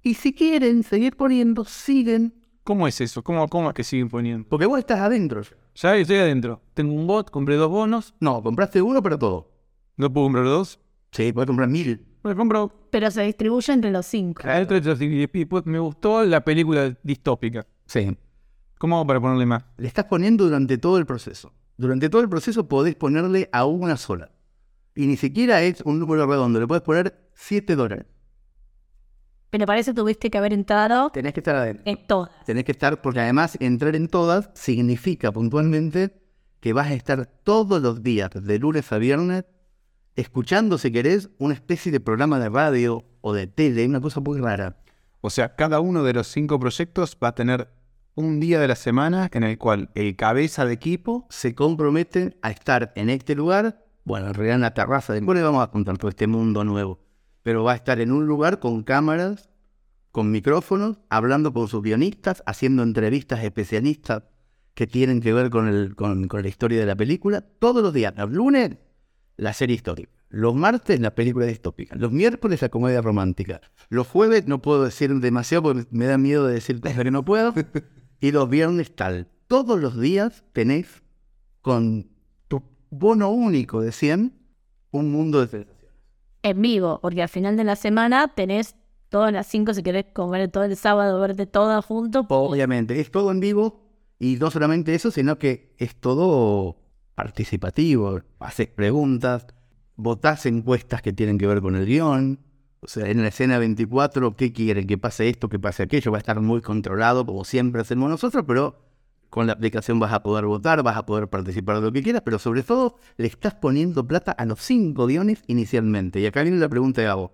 Y 0.01 0.13
si 0.13 0.33
quieren 0.33 0.83
seguir 0.83 1.17
poniendo, 1.17 1.65
siguen. 1.65 2.33
¿Cómo 2.63 2.87
es 2.87 3.01
eso? 3.01 3.23
¿Cómo, 3.23 3.47
cómo 3.47 3.69
es 3.69 3.75
que 3.75 3.83
siguen 3.83 4.09
poniendo? 4.09 4.47
Porque 4.47 4.65
vos 4.65 4.79
estás 4.79 4.99
adentro. 4.99 5.41
ya. 5.41 5.51
Ya 5.75 5.97
estoy 5.97 6.17
adentro. 6.17 6.61
Tengo 6.73 6.93
un 6.93 7.07
bot, 7.07 7.29
compré 7.29 7.55
dos 7.55 7.69
bonos. 7.69 8.13
No, 8.19 8.41
compraste 8.41 8.81
uno 8.81 9.01
para 9.03 9.17
todo. 9.17 9.51
¿No 9.97 10.11
puedo 10.11 10.27
comprar 10.27 10.45
dos? 10.45 10.79
Sí, 11.11 11.33
puedes 11.33 11.47
comprar 11.47 11.69
mil. 11.69 12.05
Me 12.25 12.35
compro 12.35 12.71
Pero 12.89 13.11
se 13.11 13.21
distribuye 13.21 13.71
entre 13.71 13.91
los 13.91 14.05
cinco. 14.05 14.43
de 14.47 14.95
y 15.05 15.27
después 15.27 15.65
me 15.65 15.79
gustó 15.79 16.23
la 16.25 16.43
película 16.43 16.97
distópica. 17.03 17.65
Sí. 17.85 18.17
¿Cómo 18.79 18.95
hago 18.95 19.07
para 19.07 19.21
ponerle 19.21 19.45
más? 19.45 19.63
Le 19.77 19.87
estás 19.87 20.05
poniendo 20.05 20.45
durante 20.45 20.77
todo 20.77 20.97
el 20.97 21.05
proceso. 21.05 21.53
Durante 21.77 22.09
todo 22.09 22.21
el 22.21 22.29
proceso 22.29 22.67
podés 22.67 22.95
ponerle 22.95 23.49
a 23.51 23.65
una 23.65 23.95
sola. 23.95 24.31
Y 24.95 25.07
ni 25.07 25.17
siquiera 25.17 25.61
es 25.61 25.81
un 25.81 25.99
número 25.99 26.25
redondo. 26.25 26.59
Le 26.59 26.67
puedes 26.67 26.81
poner 26.81 27.29
7 27.35 27.75
dólares. 27.75 28.05
Pero 29.51 29.65
para 29.67 29.79
eso 29.79 29.93
tuviste 29.93 30.29
que 30.29 30.37
haber 30.37 30.51
entrado 30.53 31.11
Tenés 31.11 31.33
que 31.33 31.41
estar 31.41 31.55
adentro. 31.55 31.83
en 31.85 32.07
todas. 32.07 32.31
Tenés 32.45 32.65
que 32.65 32.71
estar, 32.71 33.01
porque 33.01 33.19
además 33.19 33.57
entrar 33.61 33.95
en 33.95 34.07
todas 34.07 34.49
significa 34.53 35.31
puntualmente 35.31 36.21
que 36.59 36.73
vas 36.73 36.87
a 36.87 36.93
estar 36.93 37.25
todos 37.43 37.81
los 37.81 38.01
días, 38.01 38.31
de 38.33 38.59
lunes 38.59 38.91
a 38.91 38.97
viernes, 38.97 39.45
escuchando, 40.15 40.77
si 40.77 40.91
querés, 40.91 41.29
una 41.37 41.53
especie 41.53 41.91
de 41.91 41.99
programa 41.99 42.39
de 42.39 42.49
radio 42.49 43.03
o 43.21 43.33
de 43.33 43.47
tele, 43.47 43.85
una 43.85 44.01
cosa 44.01 44.19
muy 44.19 44.39
rara. 44.39 44.77
O 45.21 45.29
sea, 45.29 45.55
cada 45.55 45.79
uno 45.79 46.03
de 46.03 46.13
los 46.13 46.27
cinco 46.27 46.59
proyectos 46.59 47.17
va 47.21 47.29
a 47.29 47.35
tener 47.35 47.69
un 48.15 48.39
día 48.39 48.59
de 48.59 48.67
la 48.67 48.75
semana 48.75 49.29
en 49.33 49.43
el 49.43 49.57
cual 49.57 49.89
el 49.93 50.15
cabeza 50.15 50.65
de 50.65 50.73
equipo 50.73 51.27
Se 51.29 51.53
comprometen 51.53 52.37
a 52.41 52.51
estar 52.51 52.93
en 52.95 53.09
este 53.09 53.35
lugar, 53.35 53.83
bueno, 54.05 54.27
en 54.27 54.33
realidad 54.33 54.55
en 54.55 54.61
la 54.61 54.73
terraza, 54.73 55.13
después 55.13 55.37
le 55.37 55.43
vamos 55.43 55.63
a 55.63 55.71
contar 55.71 55.97
todo 55.97 56.09
este 56.09 56.27
mundo 56.27 56.63
nuevo, 56.63 56.99
pero 57.43 57.63
va 57.63 57.73
a 57.73 57.75
estar 57.75 57.99
en 57.99 58.11
un 58.11 58.25
lugar 58.25 58.59
con 58.59 58.83
cámaras, 58.83 59.49
con 60.11 60.31
micrófonos, 60.31 60.99
hablando 61.09 61.51
con 61.51 61.67
sus 61.67 61.81
guionistas, 61.81 62.41
haciendo 62.45 62.83
entrevistas 62.83 63.43
especialistas 63.43 64.23
que 64.75 64.87
tienen 64.87 65.19
que 65.21 65.33
ver 65.33 65.49
con, 65.49 65.67
el, 65.67 65.95
con, 65.95 66.27
con 66.27 66.41
la 66.41 66.47
historia 66.47 66.79
de 66.79 66.85
la 66.85 66.95
película, 66.95 67.41
todos 67.41 67.81
los 67.81 67.93
días. 67.93 68.13
El 68.17 68.33
lunes, 68.33 68.77
la 69.37 69.53
serie 69.53 69.75
histórica. 69.75 70.11
Los 70.29 70.55
martes 70.55 70.99
la 70.99 71.15
película 71.15 71.45
distópica, 71.45 71.95
los 71.95 72.11
miércoles 72.11 72.61
la 72.61 72.69
comedia 72.69 73.01
romántica, 73.01 73.61
los 73.89 74.07
jueves 74.07 74.47
no 74.47 74.61
puedo 74.61 74.83
decir 74.83 75.13
demasiado 75.19 75.63
porque 75.63 75.87
me 75.91 76.05
da 76.05 76.17
miedo 76.17 76.47
de 76.47 76.55
decir 76.55 76.81
que 76.81 77.11
no 77.11 77.23
puedo, 77.23 77.53
y 78.19 78.31
los 78.31 78.49
viernes 78.49 78.95
tal. 78.95 79.27
Todos 79.47 79.79
los 79.79 79.99
días 79.99 80.43
tenés 80.51 81.03
con 81.61 82.09
tu 82.47 82.63
bono 82.89 83.29
único 83.29 83.81
de 83.81 83.91
100 83.91 84.33
un 84.91 85.11
mundo 85.11 85.41
de 85.41 85.47
sensaciones. 85.47 85.95
En 86.43 86.61
vivo, 86.61 86.99
porque 87.01 87.21
al 87.21 87.29
final 87.29 87.57
de 87.57 87.63
la 87.63 87.75
semana 87.75 88.33
tenés 88.35 88.75
todas 89.09 89.31
las 89.31 89.47
cinco 89.47 89.73
si 89.73 89.83
querés 89.83 90.05
comer 90.13 90.49
todo 90.49 90.63
el 90.63 90.75
sábado, 90.75 91.19
verte 91.19 91.45
todas 91.45 91.85
juntos. 91.85 92.25
Obviamente, 92.29 92.99
es 92.99 93.11
todo 93.11 93.31
en 93.31 93.39
vivo 93.39 93.85
y 94.19 94.37
no 94.37 94.51
solamente 94.51 94.95
eso, 94.95 95.11
sino 95.11 95.37
que 95.37 95.73
es 95.77 95.95
todo 95.95 96.77
participativo. 97.15 98.21
Haces 98.39 98.67
preguntas, 98.67 99.47
votás 99.95 100.45
encuestas 100.45 101.01
que 101.01 101.13
tienen 101.13 101.37
que 101.37 101.47
ver 101.47 101.61
con 101.61 101.75
el 101.75 101.85
guion. 101.85 102.39
O 102.81 102.87
sea, 102.87 103.09
en 103.09 103.21
la 103.21 103.29
escena 103.29 103.57
24, 103.57 104.35
¿qué 104.35 104.53
quieren? 104.53 104.85
Que 104.85 104.97
pase 104.97 105.27
esto, 105.29 105.49
que 105.49 105.57
pase 105.57 105.83
aquello. 105.83 106.11
Va 106.11 106.17
a 106.17 106.19
estar 106.19 106.39
muy 106.39 106.61
controlado, 106.61 107.25
como 107.25 107.43
siempre 107.43 107.81
hacemos 107.81 108.09
nosotros, 108.09 108.43
pero 108.47 108.85
con 109.29 109.47
la 109.47 109.53
aplicación 109.53 109.99
vas 109.99 110.13
a 110.13 110.21
poder 110.21 110.45
votar, 110.45 110.83
vas 110.83 110.95
a 110.95 111.05
poder 111.05 111.27
participar 111.27 111.77
de 111.77 111.81
lo 111.81 111.91
que 111.91 112.03
quieras, 112.03 112.21
pero 112.23 112.37
sobre 112.39 112.63
todo 112.63 112.97
le 113.17 113.27
estás 113.27 113.55
poniendo 113.55 114.07
plata 114.07 114.31
a 114.31 114.45
los 114.45 114.61
cinco 114.61 115.07
guiones 115.07 115.43
inicialmente. 115.47 116.19
Y 116.19 116.25
acá 116.25 116.43
viene 116.43 116.57
la 116.57 116.69
pregunta 116.69 117.01
de 117.01 117.07
Gabo. 117.07 117.33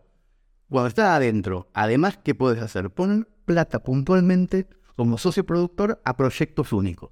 Cuando 0.69 0.87
estás 0.87 1.09
adentro, 1.09 1.69
además, 1.73 2.17
¿qué 2.23 2.33
puedes 2.33 2.61
hacer? 2.61 2.89
Poner 2.91 3.27
plata 3.45 3.83
puntualmente 3.83 4.67
como 4.95 5.17
socio 5.17 5.45
productor 5.45 6.01
a 6.05 6.15
proyectos 6.15 6.71
únicos. 6.71 7.11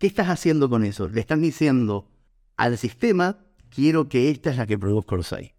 ¿Qué 0.00 0.06
estás 0.06 0.30
haciendo 0.30 0.70
con 0.70 0.82
eso? 0.82 1.10
Le 1.10 1.20
están 1.20 1.42
diciendo 1.42 2.08
al 2.56 2.78
sistema, 2.78 3.44
quiero 3.68 4.08
que 4.08 4.30
esta 4.30 4.48
es 4.48 4.56
la 4.56 4.66
que 4.66 4.78
produzco 4.78 5.16
Orsay. 5.16 5.52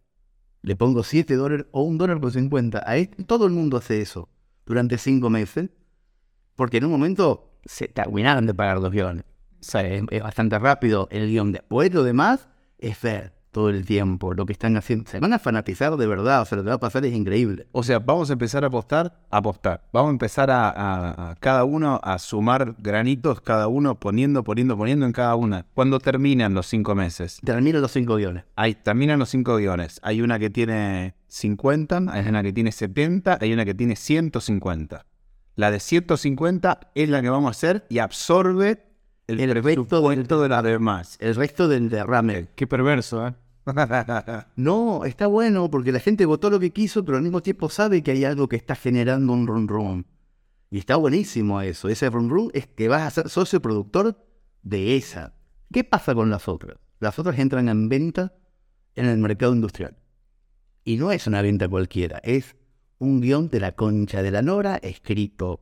Le 0.63 0.75
pongo 0.75 1.03
7 1.03 1.35
dólares 1.35 1.67
o 1.69 1.83
un 1.83 1.99
dólar 1.99 2.19
por 2.19 2.31
50. 2.31 2.81
A 2.83 2.97
este- 2.97 3.23
todo 3.23 3.45
el 3.45 3.51
mundo 3.51 3.77
hace 3.77 4.01
eso 4.01 4.29
durante 4.65 4.97
5 4.97 5.29
meses. 5.29 5.69
Porque 6.55 6.77
en 6.77 6.85
un 6.85 6.91
momento 6.91 7.53
se 7.65 7.87
terminaron 7.87 8.47
de 8.47 8.55
pagar 8.55 8.79
los 8.79 8.91
guiones. 8.91 9.25
O 9.59 9.63
sea, 9.63 9.81
es, 9.81 10.01
es 10.09 10.23
bastante 10.23 10.57
rápido 10.57 11.07
el 11.11 11.27
guion. 11.27 11.51
Después 11.51 11.93
lo 11.93 12.01
demás 12.01 12.49
es 12.79 12.99
ver 12.99 13.33
todo 13.51 13.69
el 13.69 13.85
tiempo 13.85 14.33
lo 14.33 14.45
que 14.45 14.53
están 14.53 14.77
haciendo. 14.77 15.09
Se 15.09 15.19
van 15.19 15.33
a 15.33 15.39
fanatizar 15.39 15.95
de 15.97 16.07
verdad. 16.07 16.41
O 16.41 16.45
sea, 16.45 16.57
lo 16.57 16.63
que 16.63 16.69
va 16.69 16.75
a 16.75 16.79
pasar 16.79 17.05
es 17.05 17.13
increíble. 17.13 17.67
O 17.73 17.83
sea, 17.83 17.99
vamos 17.99 18.29
a 18.29 18.33
empezar 18.33 18.63
a 18.63 18.67
apostar, 18.67 19.19
a 19.29 19.37
apostar. 19.37 19.83
Vamos 19.91 20.09
a 20.09 20.11
empezar 20.13 20.49
a, 20.49 20.69
a- 20.69 21.31
a 21.31 21.35
cada 21.35 21.63
uno 21.65 21.99
a 22.03 22.17
sumar 22.19 22.75
granitos, 22.79 23.41
cada 23.41 23.67
uno 23.67 23.99
poniendo, 23.99 24.43
poniendo, 24.43 24.77
poniendo 24.77 25.05
en 25.05 25.11
cada 25.11 25.35
una. 25.35 25.65
Cuando 25.73 25.99
terminan 25.99 26.53
los 26.53 26.67
cinco 26.67 26.95
meses, 26.95 27.39
Terminan 27.43 27.81
los 27.81 27.91
5 27.91 28.15
guiones. 28.15 28.43
hay, 28.55 28.75
terminan 28.75 29.19
los 29.19 29.29
cinco 29.29 29.57
guiones. 29.57 29.99
Hay 30.03 30.21
una 30.21 30.39
que 30.39 30.49
tiene 30.49 31.15
50, 31.27 32.03
hay 32.09 32.27
una 32.27 32.43
que 32.43 32.53
tiene 32.53 32.71
70, 32.71 33.37
hay 33.41 33.51
una 33.53 33.65
que 33.65 33.73
tiene 33.73 33.95
150. 33.95 35.05
La 35.55 35.69
de 35.71 35.79
150 35.81 36.91
es 36.95 37.09
la 37.09 37.21
que 37.21 37.29
vamos 37.29 37.49
a 37.49 37.51
hacer 37.51 37.85
y 37.89 37.99
absorbe 37.99 38.83
el, 39.27 39.39
El 39.39 39.53
resto 39.61 39.85
presupuesto 39.85 40.41
de 40.41 40.49
las 40.49 40.63
demás. 40.63 41.17
El 41.19 41.35
resto 41.35 41.67
del 41.67 41.89
derrame. 41.89 42.47
Qué 42.55 42.67
perverso, 42.67 43.27
¿eh? 43.27 43.33
No, 44.55 45.05
está 45.05 45.27
bueno 45.27 45.69
porque 45.69 45.91
la 45.91 45.99
gente 45.99 46.25
votó 46.25 46.49
lo 46.49 46.59
que 46.59 46.71
quiso, 46.71 47.05
pero 47.05 47.17
al 47.17 47.23
mismo 47.23 47.41
tiempo 47.41 47.69
sabe 47.69 48.01
que 48.01 48.11
hay 48.11 48.25
algo 48.25 48.47
que 48.47 48.55
está 48.55 48.75
generando 48.75 49.33
un 49.33 49.47
run 49.47 49.67
run. 49.67 50.05
Y 50.69 50.79
está 50.79 50.95
buenísimo 50.95 51.61
eso. 51.61 51.89
Ese 51.89 52.09
run 52.09 52.29
run 52.29 52.51
es 52.53 52.67
que 52.67 52.87
vas 52.87 53.01
a 53.03 53.09
ser 53.09 53.29
socio 53.29 53.61
productor 53.61 54.17
de 54.63 54.95
esa. 54.95 55.35
¿Qué 55.71 55.83
pasa 55.83 56.15
con 56.15 56.29
las 56.29 56.47
otras? 56.47 56.77
Las 56.99 57.19
otras 57.19 57.37
entran 57.39 57.69
en 57.69 57.89
venta 57.89 58.33
en 58.95 59.05
el 59.05 59.17
mercado 59.17 59.53
industrial. 59.53 59.97
Y 60.83 60.97
no 60.97 61.11
es 61.11 61.27
una 61.27 61.41
venta 61.41 61.67
cualquiera, 61.67 62.19
es 62.23 62.55
un 62.97 63.21
guion 63.21 63.49
de 63.49 63.59
la 63.59 63.73
concha 63.73 64.21
de 64.21 64.31
la 64.31 64.41
Nora 64.41 64.77
escrito 64.77 65.61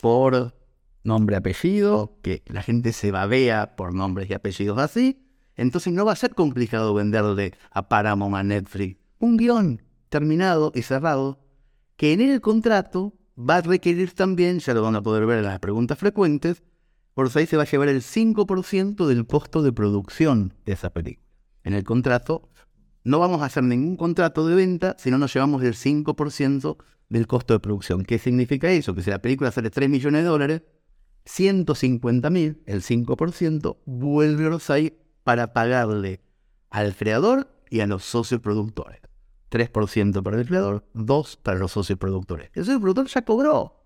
por 0.00 0.54
nombre 1.02 1.36
apellido, 1.36 2.18
que 2.22 2.42
la 2.46 2.62
gente 2.62 2.92
se 2.92 3.10
babea 3.10 3.76
por 3.76 3.94
nombres 3.94 4.28
y 4.30 4.34
apellidos 4.34 4.78
así. 4.78 5.23
Entonces 5.56 5.92
no 5.92 6.04
va 6.04 6.12
a 6.12 6.16
ser 6.16 6.34
complicado 6.34 6.94
venderle 6.94 7.54
a 7.70 7.88
Paramount, 7.88 8.34
a 8.34 8.42
Netflix, 8.42 8.98
un 9.18 9.36
guion 9.36 9.82
terminado 10.08 10.72
y 10.74 10.82
cerrado, 10.82 11.40
que 11.96 12.12
en 12.12 12.20
el 12.20 12.40
contrato 12.40 13.14
va 13.38 13.56
a 13.56 13.62
requerir 13.62 14.12
también, 14.12 14.58
ya 14.58 14.74
lo 14.74 14.82
van 14.82 14.96
a 14.96 15.02
poder 15.02 15.26
ver 15.26 15.38
en 15.38 15.44
las 15.44 15.60
preguntas 15.60 15.98
frecuentes, 15.98 16.62
por 17.14 17.30
ahí 17.34 17.46
se 17.46 17.56
va 17.56 17.62
a 17.62 17.66
llevar 17.66 17.88
el 17.88 18.02
5% 18.02 19.06
del 19.06 19.26
costo 19.26 19.62
de 19.62 19.72
producción 19.72 20.54
de 20.64 20.72
esa 20.72 20.90
película. 20.90 21.26
En 21.62 21.74
el 21.74 21.84
contrato 21.84 22.48
no 23.04 23.18
vamos 23.18 23.42
a 23.42 23.46
hacer 23.46 23.62
ningún 23.62 23.96
contrato 23.96 24.46
de 24.46 24.56
venta 24.56 24.96
si 24.98 25.10
no 25.10 25.18
nos 25.18 25.32
llevamos 25.32 25.62
el 25.62 25.74
5% 25.74 26.76
del 27.08 27.26
costo 27.26 27.54
de 27.54 27.60
producción. 27.60 28.04
¿Qué 28.04 28.18
significa 28.18 28.70
eso? 28.70 28.94
Que 28.94 29.02
si 29.02 29.10
la 29.10 29.20
película 29.20 29.52
sale 29.52 29.70
3 29.70 29.88
millones 29.88 30.22
de 30.22 30.28
dólares, 30.28 30.62
150 31.26 32.30
mil, 32.30 32.62
el 32.66 32.82
5%, 32.82 33.78
vuelve 33.86 34.46
Orsay 34.46 34.98
para 35.24 35.52
pagarle 35.52 36.20
al 36.70 36.94
creador 36.94 37.48
y 37.70 37.80
a 37.80 37.86
los 37.86 38.04
socios 38.04 38.40
productores. 38.40 39.00
3% 39.50 40.22
para 40.22 40.40
el 40.40 40.46
creador, 40.46 40.84
2% 40.94 41.38
para 41.42 41.58
los 41.58 41.72
socios 41.72 41.98
productores. 41.98 42.50
El 42.54 42.64
socio 42.64 42.80
productor 42.80 43.06
ya 43.08 43.24
cobró. 43.24 43.80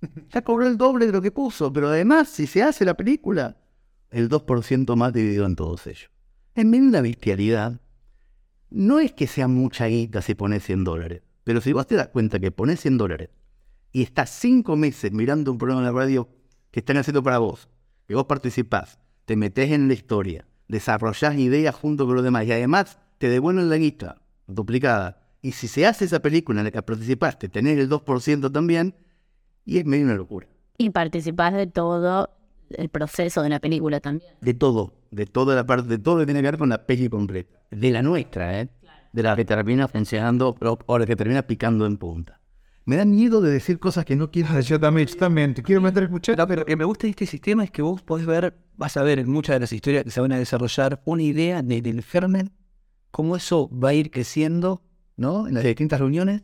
Ya 0.30 0.42
cobró 0.42 0.66
el 0.66 0.76
doble 0.76 1.06
de 1.06 1.12
lo 1.12 1.22
que 1.22 1.30
puso, 1.30 1.72
pero 1.72 1.88
además, 1.88 2.28
si 2.28 2.46
se 2.46 2.62
hace 2.62 2.84
la 2.84 2.94
película, 2.94 3.56
el 4.10 4.28
2% 4.28 4.94
más 4.94 5.12
dividido 5.12 5.46
en 5.46 5.56
todos 5.56 5.86
ellos. 5.86 6.10
En 6.54 6.70
medio 6.70 6.84
de 6.84 6.88
una 6.90 7.00
bestialidad, 7.00 7.80
no 8.70 9.00
es 9.00 9.12
que 9.12 9.26
sea 9.26 9.48
mucha 9.48 9.86
guita 9.86 10.20
si 10.20 10.34
pones 10.34 10.64
100 10.64 10.84
dólares, 10.84 11.22
pero 11.44 11.60
si 11.60 11.72
vos 11.72 11.86
te 11.86 11.94
das 11.94 12.08
cuenta 12.08 12.38
que 12.38 12.50
pones 12.50 12.80
100 12.80 12.98
dólares 12.98 13.30
y 13.92 14.02
estás 14.02 14.30
5 14.30 14.76
meses 14.76 15.12
mirando 15.12 15.50
un 15.50 15.58
programa 15.58 15.86
de 15.86 15.92
radio 15.92 16.28
que 16.70 16.80
están 16.80 16.98
haciendo 16.98 17.22
para 17.22 17.38
vos, 17.38 17.68
que 18.06 18.14
vos 18.14 18.26
participás, 18.26 18.98
te 19.24 19.36
metés 19.36 19.70
en 19.70 19.88
la 19.88 19.94
historia, 19.94 20.46
desarrollás 20.68 21.36
ideas 21.36 21.74
junto 21.74 22.06
con 22.06 22.14
los 22.14 22.24
demás 22.24 22.44
y 22.46 22.52
además 22.52 22.98
te 23.18 23.28
devuelven 23.28 23.70
la 23.70 23.76
guita 23.76 24.16
duplicada. 24.46 25.22
Y 25.42 25.52
si 25.52 25.68
se 25.68 25.86
hace 25.86 26.06
esa 26.06 26.20
película 26.20 26.60
en 26.60 26.64
la 26.64 26.70
que 26.70 26.82
participaste, 26.82 27.48
tenés 27.48 27.78
el 27.78 27.88
2% 27.88 28.52
también, 28.52 28.94
y 29.64 29.78
es 29.78 29.84
medio 29.84 30.04
una 30.04 30.14
locura. 30.14 30.48
Y 30.78 30.90
participás 30.90 31.54
de 31.54 31.66
todo 31.66 32.30
el 32.70 32.88
proceso 32.88 33.42
de 33.42 33.48
la 33.48 33.60
película 33.60 34.00
también. 34.00 34.32
De 34.40 34.54
todo, 34.54 34.94
de 35.10 35.26
toda 35.26 35.54
la 35.54 35.64
parte, 35.64 35.88
de 35.88 35.98
todo 35.98 36.16
lo 36.16 36.20
que 36.20 36.26
tiene 36.26 36.40
que 36.40 36.50
ver 36.50 36.58
con 36.58 36.68
la 36.68 36.86
peli 36.86 37.08
completa. 37.08 37.60
De 37.70 37.90
la 37.90 38.02
nuestra, 38.02 38.60
¿eh? 38.60 38.68
De 39.12 39.22
la 39.22 39.36
que 39.36 39.44
termina 39.44 39.88
funcionando 39.88 40.56
o 40.86 40.98
la 40.98 41.06
que 41.06 41.16
termina 41.16 41.42
picando 41.42 41.86
en 41.86 41.96
punta. 41.96 42.40
Me 42.86 42.96
da 42.96 43.04
miedo 43.04 43.40
de 43.40 43.50
decir 43.50 43.80
cosas 43.80 44.04
que 44.04 44.14
no 44.14 44.30
quiero 44.30 44.54
decir. 44.54 44.70
Yo 44.70 44.80
también, 44.80 45.08
yo 45.08 45.16
también. 45.16 45.54
Te 45.54 45.62
quiero 45.62 45.80
meter 45.80 46.04
a 46.04 46.06
escuchar. 46.06 46.38
No, 46.38 46.46
pero 46.46 46.60
lo 46.60 46.66
que 46.66 46.76
me 46.76 46.84
gusta 46.84 47.06
de 47.08 47.10
este 47.10 47.26
sistema 47.26 47.64
es 47.64 47.70
que 47.72 47.82
vos 47.82 48.00
podés 48.02 48.26
ver, 48.26 48.56
vas 48.76 48.96
a 48.96 49.02
ver 49.02 49.18
en 49.18 49.28
muchas 49.28 49.56
de 49.56 49.60
las 49.60 49.72
historias 49.72 50.04
que 50.04 50.10
se 50.12 50.20
van 50.20 50.30
a 50.32 50.38
desarrollar 50.38 51.02
una 51.04 51.22
idea 51.24 51.62
de- 51.62 51.82
del 51.82 52.02
germen, 52.04 52.52
cómo 53.10 53.34
eso 53.34 53.68
va 53.70 53.88
a 53.88 53.94
ir 53.94 54.10
creciendo, 54.12 54.82
¿no? 55.16 55.48
En 55.48 55.54
las 55.54 55.64
distintas 55.64 55.98
reuniones, 55.98 56.42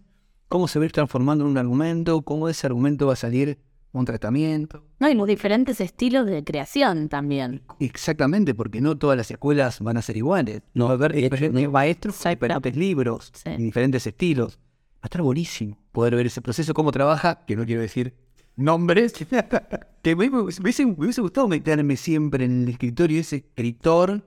cómo 0.48 0.66
se 0.66 0.80
va 0.80 0.82
a 0.82 0.86
ir 0.86 0.92
transformando 0.92 1.44
en 1.44 1.50
un 1.52 1.58
argumento, 1.58 2.22
cómo 2.22 2.48
ese 2.48 2.66
argumento 2.66 3.06
va 3.06 3.12
a 3.12 3.16
salir 3.16 3.58
un 3.92 4.04
tratamiento. 4.04 4.84
No, 4.98 5.08
y 5.08 5.14
los 5.14 5.28
diferentes 5.28 5.80
estilos 5.80 6.26
de 6.26 6.42
creación 6.42 7.08
también. 7.08 7.62
Exactamente, 7.78 8.52
porque 8.54 8.80
no 8.80 8.98
todas 8.98 9.16
las 9.16 9.30
escuelas 9.30 9.78
van 9.80 9.96
a 9.98 10.02
ser 10.02 10.16
iguales. 10.16 10.62
No 10.74 10.86
va 10.86 10.90
a 10.92 10.94
haber 10.94 11.12
diferentes 11.12 11.70
maestros 11.70 12.16
con 12.20 12.30
diferentes 12.32 12.76
libros 12.76 13.30
Sí. 13.34 13.50
y 13.50 13.62
diferentes 13.62 14.04
estilos. 14.06 14.58
Va 15.02 15.04
a 15.04 15.06
estar 15.06 15.22
buenísimo 15.22 15.76
poder 15.90 16.14
ver 16.14 16.26
ese 16.26 16.40
proceso, 16.40 16.74
cómo 16.74 16.92
trabaja, 16.92 17.44
que 17.44 17.56
no 17.56 17.66
quiero 17.66 17.80
decir 17.82 18.14
nombres, 18.56 19.12
que 20.02 20.14
me, 20.16 20.30
me 20.30 20.40
hubiese, 20.40 20.86
me 20.86 20.92
hubiese 20.92 21.20
gustado 21.20 21.48
meterme 21.48 21.96
siempre 21.96 22.44
en 22.44 22.62
el 22.62 22.68
escritorio 22.68 23.16
de 23.16 23.20
ese 23.22 23.36
escritor 23.36 24.22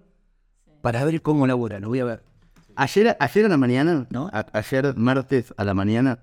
para 0.81 1.03
ver 1.05 1.21
cómo 1.21 1.47
labora. 1.47 1.79
Lo 1.79 1.87
voy 1.89 1.99
a 1.99 2.05
ver. 2.05 2.23
Ayer, 2.75 3.15
ayer 3.19 3.45
a 3.45 3.49
la 3.49 3.57
mañana, 3.57 4.05
¿No? 4.09 4.29
a- 4.33 4.45
ayer 4.51 4.95
martes 4.97 5.53
a 5.57 5.63
la 5.63 5.73
mañana, 5.73 6.19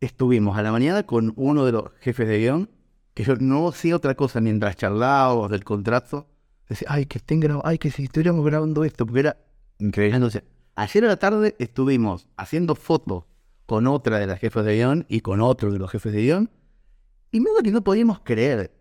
estuvimos 0.00 0.56
a 0.56 0.62
la 0.62 0.70
mañana 0.70 1.02
con 1.02 1.32
uno 1.36 1.64
de 1.66 1.72
los 1.72 1.84
jefes 2.00 2.28
de 2.28 2.38
guion, 2.38 2.70
que 3.14 3.24
yo 3.24 3.34
no 3.36 3.68
hacía 3.68 3.96
otra 3.96 4.14
cosa 4.14 4.40
mientras 4.40 4.76
charlábamos 4.76 5.50
del 5.50 5.64
contrato. 5.64 6.28
Decía, 6.68 6.86
ay, 6.90 7.06
que 7.06 7.18
estén 7.18 7.40
grabando, 7.40 7.66
ay, 7.66 7.78
que 7.78 7.90
si 7.90 8.04
estuviéramos 8.04 8.44
grabando 8.46 8.84
esto, 8.84 9.04
porque 9.04 9.20
era 9.20 9.36
increíble. 9.78 10.14
Entonces, 10.16 10.44
ayer 10.76 11.04
a 11.04 11.08
la 11.08 11.16
tarde 11.16 11.56
estuvimos 11.58 12.28
haciendo 12.36 12.76
fotos 12.76 13.24
con 13.70 13.86
otra 13.86 14.18
de 14.18 14.26
las 14.26 14.40
jefes 14.40 14.64
de 14.64 14.74
guion 14.74 15.06
y 15.08 15.20
con 15.20 15.40
otro 15.40 15.70
de 15.70 15.78
los 15.78 15.88
jefes 15.92 16.12
de 16.12 16.22
guion, 16.22 16.50
y 17.30 17.38
medio 17.38 17.62
que 17.62 17.70
no 17.70 17.84
podíamos 17.84 18.18
creer 18.18 18.72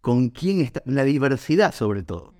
con 0.00 0.28
quién 0.28 0.60
está, 0.60 0.80
la 0.86 1.02
diversidad 1.02 1.74
sobre 1.74 2.04
todo 2.04 2.32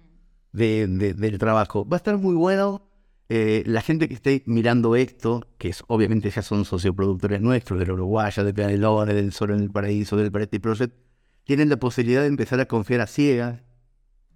de- 0.53 0.87
de- 0.87 1.15
del 1.15 1.39
trabajo. 1.39 1.85
Va 1.85 1.97
a 1.97 2.03
estar 2.03 2.17
muy 2.17 2.37
bueno. 2.37 2.87
Eh, 3.29 3.65
la 3.67 3.81
gente 3.81 4.07
que 4.07 4.15
esté 4.15 4.45
mirando 4.47 4.95
esto, 4.95 5.49
que 5.59 5.71
es, 5.71 5.83
obviamente 5.89 6.31
ya 6.31 6.43
son 6.43 6.65
socioproductores 6.65 7.41
nuestros, 7.41 7.81
del 7.81 7.91
Uruguaya, 7.91 8.45
de 8.45 8.55
Canelones, 8.55 9.17
del 9.17 9.33
Sol 9.33 9.51
en 9.51 9.59
el 9.59 9.71
Paraíso, 9.73 10.17
del 10.17 10.31
Pareti 10.31 10.61
Project, 10.61 10.95
tienen 11.43 11.69
la 11.71 11.77
posibilidad 11.77 12.21
de 12.21 12.29
empezar 12.29 12.61
a 12.61 12.67
confiar 12.67 13.01
a 13.01 13.09
ciegas. 13.09 13.65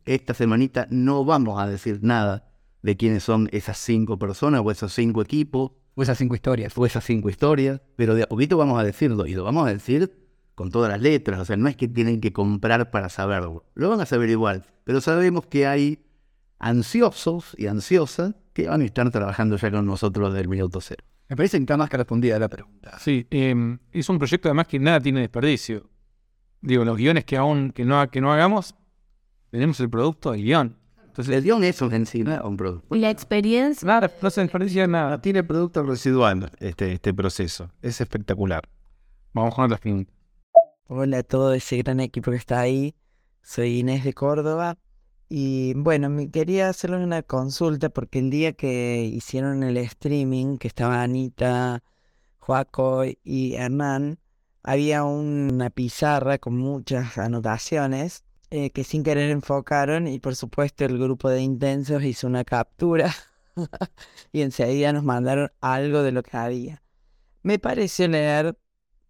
Esta 0.07 0.35
semanita 0.35 0.89
no 0.91 1.25
vamos 1.25 1.61
a 1.61 1.69
decir 1.69 2.01
nada 2.03 2.51
de 2.83 2.97
quiénes 2.97 3.23
son 3.23 3.49
esas 3.53 3.79
cinco 3.79 4.19
personas 4.19 4.61
o 4.65 4.73
esos 4.73 4.93
cinco 4.93 5.23
equipos 5.23 5.71
O 5.95 6.03
esas 6.03 6.19
cinco 6.19 6.35
historias. 6.35 6.77
o 6.77 6.87
esas 6.87 7.05
cinco 7.05 7.31
historias, 7.31 7.81
pero 7.97 8.15
de 8.15 8.25
a 8.25 8.27
poquito 8.27 8.57
vamos 8.57 8.79
a 8.79 8.85
decirlo 8.85 9.27
y 9.27 9.35
lo 9.35 9.45
vamos 9.45 9.67
a 9.69 9.73
decir 9.73 10.25
con 10.55 10.71
todas 10.71 10.91
las 10.91 11.01
letras, 11.01 11.41
o 11.41 11.45
sea, 11.45 11.57
no 11.57 11.69
es 11.69 11.77
que 11.77 11.89
tienen 11.89 12.21
que 12.21 12.33
comprar 12.33 12.91
para 12.91 13.09
saberlo, 13.09 13.65
lo 13.75 13.91
van 13.91 14.01
a 14.01 14.07
saber 14.07 14.31
igual, 14.31 14.65
pero 14.85 15.01
sabemos 15.01 15.47
que 15.47 15.67
hay 15.67 16.05
ansiosos 16.61 17.55
y 17.59 17.67
ansiosas 17.67 18.35
que 18.53 18.69
van 18.69 18.81
a 18.81 18.85
estar 18.85 19.11
trabajando 19.11 19.57
ya 19.57 19.71
con 19.71 19.85
nosotros 19.85 20.33
del 20.33 20.49
minuto 20.49 20.81
cero. 20.81 21.05
Me 21.29 21.37
parece 21.37 21.57
que 21.57 21.63
está 21.63 21.77
más 21.77 21.91
que 21.91 21.97
respondida 21.97 22.39
la 22.39 22.49
pregunta. 22.49 22.99
Sí, 22.99 23.27
eh, 23.31 23.79
es 23.93 24.09
un 24.09 24.19
proyecto 24.19 24.49
además 24.49 24.69
que 24.69 24.79
nada 24.79 25.01
tiene 25.01 25.21
desperdicio. 25.21 25.89
Digo, 26.61 26.85
los 26.85 26.97
guiones 26.97 27.25
que 27.25 27.37
aún 27.37 27.73
que 27.73 27.85
no, 27.85 28.09
que 28.11 28.21
no 28.21 28.33
hagamos, 28.33 28.75
tenemos 29.51 29.81
el 29.81 29.91
producto 29.91 30.33
del 30.33 30.43
guion. 30.43 30.77
Entonces, 31.15 31.37
El 31.37 31.45
guion 31.45 31.63
es 31.63 31.81
un 31.81 31.95
encima 31.95 32.43
un 32.45 32.57
producto. 32.57 32.93
Y 32.93 32.99
la 32.99 33.09
experiencia, 33.09 33.87
nada, 33.87 34.11
no 34.21 34.31
se 34.31 34.41
desperdicia 34.41 34.89
nada. 34.89 35.23
Tiene 35.23 35.45
producto 35.45 35.85
residual 35.85 36.51
este, 36.59 36.95
este 36.95 37.15
proceso. 37.15 37.71
Es 37.83 38.01
espectacular. 38.01 38.65
Vamos 39.33 39.55
con 39.55 39.67
otras 39.67 39.79
preguntas. 39.79 40.13
Hola 40.89 41.19
a 41.19 41.23
todo 41.23 41.55
ese 41.55 41.77
gran 41.77 42.01
equipo 42.01 42.33
que 42.33 42.37
está 42.37 42.59
ahí. 42.59 42.97
Soy 43.43 43.79
Inés 43.79 44.03
de 44.03 44.13
Córdoba. 44.13 44.77
Y 45.29 45.75
bueno, 45.77 46.11
me 46.11 46.33
quería 46.33 46.69
hacerle 46.69 46.97
una 46.97 47.23
consulta 47.23 47.91
porque 47.91 48.19
el 48.19 48.31
día 48.31 48.55
que 48.55 49.05
hicieron 49.05 49.63
el 49.63 49.77
streaming, 49.77 50.59
que 50.59 50.67
estaba 50.67 51.01
Anita, 51.01 51.85
Joaco 52.41 53.05
y 53.23 53.55
Hernán, 53.55 54.19
había 54.65 55.05
una 55.05 55.71
pizarra 55.71 56.39
con 56.39 56.57
muchas 56.57 57.19
anotaciones 57.19 58.25
eh, 58.57 58.71
que 58.71 58.85
sin 58.85 59.03
querer 59.03 59.31
enfocaron 59.31 60.07
y 60.07 60.21
por 60.21 60.37
supuesto 60.37 60.85
el 60.85 60.97
grupo 60.97 61.29
de 61.29 61.43
intensos 61.43 62.05
hizo 62.05 62.29
una 62.29 62.45
captura 62.45 63.13
y 64.33 64.43
enseguida 64.43 64.93
nos 64.93 65.03
mandaron 65.03 65.51
algo 65.61 66.05
de 66.05 66.13
lo 66.13 66.23
que 66.23 66.37
había. 66.37 66.81
Me 67.43 67.59
pareció 67.59 68.07
leer 68.07 68.57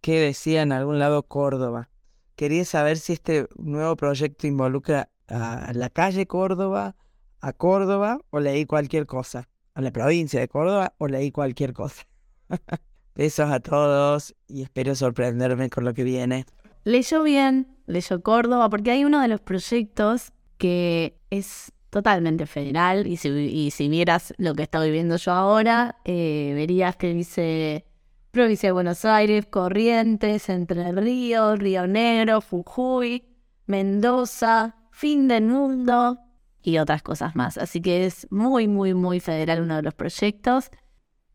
que 0.00 0.18
decía 0.18 0.62
en 0.62 0.72
algún 0.72 0.98
lado 0.98 1.24
Córdoba. 1.24 1.90
Quería 2.36 2.64
saber 2.64 2.96
si 2.96 3.12
este 3.12 3.46
nuevo 3.56 3.96
proyecto 3.96 4.46
involucra 4.46 5.10
a 5.28 5.72
la 5.74 5.90
calle 5.90 6.26
Córdoba, 6.26 6.96
a 7.42 7.52
Córdoba 7.52 8.20
o 8.30 8.40
leí 8.40 8.64
cualquier 8.64 9.04
cosa. 9.04 9.50
A 9.74 9.82
la 9.82 9.90
provincia 9.90 10.40
de 10.40 10.48
Córdoba 10.48 10.94
o 10.96 11.06
leí 11.06 11.30
cualquier 11.30 11.74
cosa. 11.74 12.06
Besos 13.14 13.50
a 13.50 13.60
todos 13.60 14.34
y 14.48 14.62
espero 14.62 14.94
sorprenderme 14.94 15.68
con 15.68 15.84
lo 15.84 15.92
que 15.92 16.02
viene. 16.02 16.46
Leyó 16.84 17.22
bien, 17.22 17.76
leyó 17.86 18.22
Córdoba, 18.22 18.70
porque 18.70 18.92
hay 18.92 19.04
uno 19.04 19.20
de 19.20 19.28
los 19.28 19.40
proyectos 19.40 20.32
que 20.58 21.18
es 21.30 21.72
totalmente 21.90 22.46
federal 22.46 23.06
y 23.06 23.16
si, 23.16 23.28
y 23.28 23.88
vieras 23.88 24.34
lo 24.36 24.54
que 24.54 24.64
estoy 24.64 24.88
viviendo 24.88 25.16
yo 25.16 25.32
ahora, 25.32 25.98
eh, 26.04 26.52
verías 26.54 26.96
que 26.96 27.14
dice 27.14 27.84
Provincia 28.30 28.68
de 28.68 28.72
Buenos 28.72 29.04
Aires, 29.04 29.46
Corrientes, 29.46 30.48
Entre 30.48 30.90
Ríos, 30.90 31.58
Río 31.58 31.86
Negro, 31.86 32.40
Jujuy, 32.40 33.24
Mendoza, 33.66 34.74
Fin 34.90 35.28
del 35.28 35.44
Mundo 35.44 36.18
y 36.62 36.78
otras 36.78 37.02
cosas 37.02 37.36
más. 37.36 37.58
Así 37.58 37.80
que 37.80 38.06
es 38.06 38.26
muy, 38.30 38.66
muy, 38.66 38.94
muy 38.94 39.20
federal 39.20 39.62
uno 39.62 39.76
de 39.76 39.82
los 39.82 39.94
proyectos. 39.94 40.70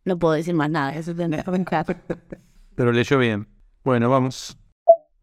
No 0.03 0.19
puedo 0.19 0.33
decir 0.33 0.55
más 0.55 0.69
nada, 0.69 0.93
eso. 0.95 1.13
Pero 2.75 2.91
leyó 2.91 3.17
bien. 3.17 3.47
Bueno, 3.83 4.09
vamos. 4.09 4.57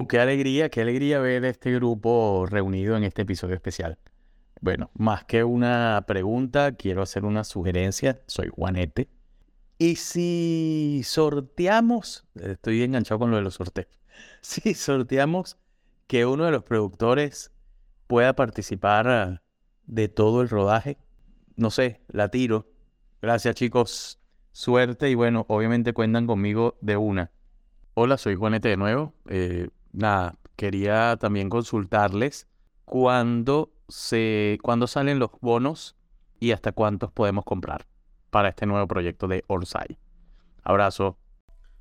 Qué 0.08 0.20
alegría, 0.20 0.68
qué 0.68 0.82
alegría 0.82 1.18
ver 1.20 1.44
este 1.46 1.72
grupo 1.72 2.46
reunido 2.48 2.96
en 2.96 3.04
este 3.04 3.22
episodio 3.22 3.54
especial. 3.54 3.98
Bueno, 4.60 4.90
más 4.94 5.24
que 5.24 5.42
una 5.42 6.04
pregunta, 6.06 6.72
quiero 6.72 7.02
hacer 7.02 7.24
una 7.24 7.44
sugerencia. 7.44 8.20
Soy 8.26 8.48
Juanete. 8.48 9.08
Y 9.78 9.96
si 9.96 11.02
sorteamos, 11.02 12.26
estoy 12.34 12.82
enganchado 12.82 13.20
con 13.20 13.30
lo 13.30 13.36
de 13.36 13.42
los 13.42 13.54
sorteos. 13.54 13.88
Si 14.40 14.74
sorteamos 14.74 15.58
que 16.06 16.24
uno 16.24 16.44
de 16.44 16.52
los 16.52 16.62
productores 16.62 17.50
pueda 18.06 18.34
participar 18.34 19.42
de 19.86 20.08
todo 20.08 20.40
el 20.42 20.48
rodaje, 20.48 20.98
no 21.56 21.70
sé, 21.70 22.00
la 22.08 22.30
tiro. 22.30 22.66
Gracias 23.20 23.54
chicos, 23.56 24.20
suerte 24.52 25.10
y 25.10 25.14
bueno, 25.14 25.44
obviamente 25.48 25.92
cuentan 25.92 26.26
conmigo 26.26 26.78
de 26.80 26.96
una. 26.96 27.30
Hola, 27.94 28.18
soy 28.18 28.36
Juanete 28.36 28.68
de 28.68 28.76
nuevo. 28.76 29.14
Eh, 29.28 29.68
nada, 29.96 30.36
quería 30.56 31.16
también 31.16 31.48
consultarles 31.48 32.46
cuándo 32.84 33.72
se, 33.88 34.58
cuándo 34.62 34.86
salen 34.86 35.18
los 35.18 35.30
bonos 35.40 35.96
y 36.38 36.52
hasta 36.52 36.72
cuántos 36.72 37.10
podemos 37.12 37.44
comprar 37.44 37.86
para 38.30 38.48
este 38.50 38.66
nuevo 38.66 38.86
proyecto 38.86 39.26
de 39.28 39.44
Orsay. 39.48 39.98
Abrazo. 40.62 41.16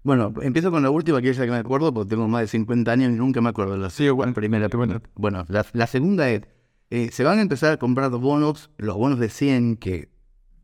Bueno, 0.04 0.34
empiezo 0.41 0.69
con 0.71 0.84
la 0.84 0.91
última, 0.91 1.21
que 1.21 1.30
es 1.30 1.38
la 1.39 1.45
que 1.45 1.51
me 1.51 1.58
acuerdo, 1.58 1.93
porque 1.93 2.10
tengo 2.12 2.28
más 2.28 2.41
de 2.41 2.47
50 2.47 2.91
años 2.91 3.12
y 3.12 3.15
nunca 3.15 3.41
me 3.41 3.49
acuerdo 3.49 3.73
de 3.73 3.80
la 3.80 3.89
Sí, 3.89 4.04
igual. 4.06 4.34
primera. 4.34 4.67
Bueno. 4.67 5.01
Bueno, 5.15 5.45
la, 5.49 5.65
la 5.73 5.88
segunda 5.88 6.30
es, 6.30 6.43
eh, 6.91 7.10
se 7.12 7.23
van 7.23 7.39
a 7.39 7.41
empezar 7.41 7.73
a 7.73 7.78
comprar 7.78 8.12
los 8.12 8.21
bonos, 8.21 8.69
los 8.78 8.95
bonos 8.95 9.19
de 9.19 9.30
100 9.30 9.78
que 9.78 10.10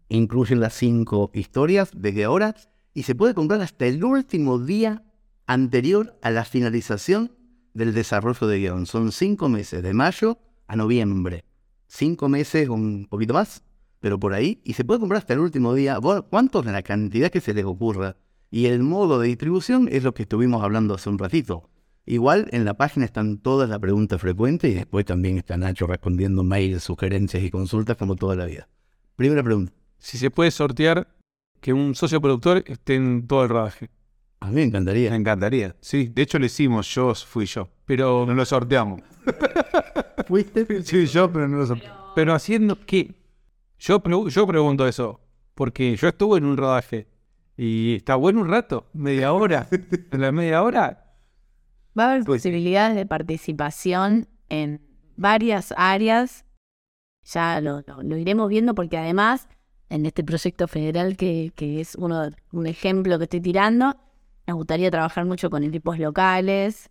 incluyen 0.09 0.59
las 0.59 0.73
cinco 0.73 1.31
historias 1.33 1.89
desde 1.95 2.23
ahora, 2.23 2.55
y 2.93 3.03
se 3.03 3.15
puede 3.15 3.33
comprar 3.33 3.61
hasta 3.61 3.87
el 3.87 4.03
último 4.03 4.59
día 4.59 5.03
anterior 5.47 6.17
a 6.21 6.29
la 6.29 6.45
finalización 6.45 7.31
del 7.73 7.93
desarrollo 7.93 8.47
de 8.47 8.59
guion. 8.59 8.85
Son 8.85 9.11
cinco 9.11 9.49
meses, 9.49 9.83
de 9.83 9.93
mayo 9.93 10.37
a 10.67 10.75
noviembre. 10.75 11.45
Cinco 11.87 12.29
meses, 12.29 12.69
un 12.69 13.07
poquito 13.09 13.33
más, 13.33 13.63
pero 13.99 14.19
por 14.19 14.33
ahí, 14.33 14.61
y 14.63 14.73
se 14.73 14.85
puede 14.85 14.99
comprar 14.99 15.19
hasta 15.19 15.33
el 15.33 15.39
último 15.39 15.73
día. 15.73 15.99
¿Cuántos 16.29 16.65
de 16.65 16.71
la 16.71 16.83
cantidad 16.83 17.29
que 17.29 17.41
se 17.41 17.53
les 17.53 17.65
ocurra? 17.65 18.15
Y 18.49 18.65
el 18.65 18.83
modo 18.83 19.19
de 19.19 19.27
distribución 19.27 19.87
es 19.91 20.03
lo 20.03 20.13
que 20.13 20.23
estuvimos 20.23 20.63
hablando 20.63 20.95
hace 20.95 21.09
un 21.09 21.17
ratito. 21.17 21.69
Igual 22.05 22.47
en 22.51 22.65
la 22.65 22.73
página 22.73 23.05
están 23.05 23.37
todas 23.37 23.69
las 23.69 23.79
preguntas 23.79 24.19
frecuentes 24.19 24.71
y 24.71 24.75
después 24.75 25.05
también 25.05 25.37
está 25.37 25.55
Nacho 25.55 25.85
respondiendo 25.87 26.43
mails, 26.43 26.83
sugerencias 26.83 27.43
y 27.43 27.51
consultas 27.51 27.95
como 27.95 28.15
toda 28.15 28.35
la 28.35 28.45
vida. 28.45 28.67
Primera 29.15 29.43
pregunta. 29.43 29.71
Si 29.99 30.17
se 30.17 30.31
puede 30.31 30.49
sortear 30.49 31.07
que 31.59 31.73
un 31.73 31.93
socio 31.93 32.19
productor 32.19 32.63
esté 32.65 32.95
en 32.95 33.27
todo 33.27 33.43
el 33.43 33.49
rodaje. 33.49 33.89
A 34.41 34.47
mí 34.47 34.55
me 34.55 34.63
encantaría. 34.63 35.09
Me 35.11 35.15
encantaría. 35.17 35.75
Sí, 35.81 36.07
de 36.13 36.21
hecho 36.23 36.39
lo 36.39 36.45
hicimos, 36.45 36.87
yo 36.93 37.13
fui 37.15 37.45
yo. 37.45 37.69
Pero, 37.85 38.25
No 38.25 38.33
lo 38.33 38.43
sorteamos. 38.45 39.01
¿Fuiste? 40.27 40.83
Sí, 40.83 41.05
yo, 41.05 41.31
pero 41.31 41.47
no 41.47 41.57
lo 41.57 41.65
sorteamos. 41.67 41.99
pero 42.15 42.33
haciendo 42.33 42.77
qué? 42.85 43.15
Yo, 43.79 44.01
pregu- 44.01 44.29
yo 44.29 44.47
pregunto 44.47 44.87
eso. 44.87 45.19
Porque 45.53 45.95
yo 45.95 46.07
estuve 46.07 46.37
en 46.39 46.45
un 46.45 46.57
rodaje. 46.57 47.07
Y 47.57 47.95
está 47.95 48.15
bueno 48.15 48.41
un 48.41 48.49
rato, 48.49 48.87
media 48.93 49.33
hora. 49.33 49.67
En 50.11 50.21
la 50.21 50.31
media 50.31 50.63
hora, 50.63 51.07
Va 51.97 52.05
a 52.05 52.11
haber 52.11 52.23
Pues- 52.23 52.41
posibilidades 52.41 52.95
de 52.95 53.05
participación 53.05 54.27
en 54.49 54.81
varias 55.17 55.73
áreas. 55.77 56.45
Ya 57.25 57.59
lo, 57.61 57.81
lo- 57.85 58.01
lo 58.01 58.17
iremos 58.17 58.47
viendo 58.49 58.73
porque 58.73 58.97
además 58.97 59.47
en 59.89 60.05
este 60.05 60.23
proyecto 60.23 60.67
federal 60.69 61.17
que, 61.17 61.51
que 61.55 61.81
es 61.81 61.95
uno, 61.95 62.29
un 62.53 62.65
ejemplo 62.65 63.17
que 63.17 63.25
estoy 63.25 63.41
tirando, 63.41 63.93
me 64.47 64.53
gustaría 64.53 64.91
trabajar 64.91 65.25
mucho 65.25 65.49
con 65.49 65.63
equipos 65.63 65.99
locales 65.99 66.89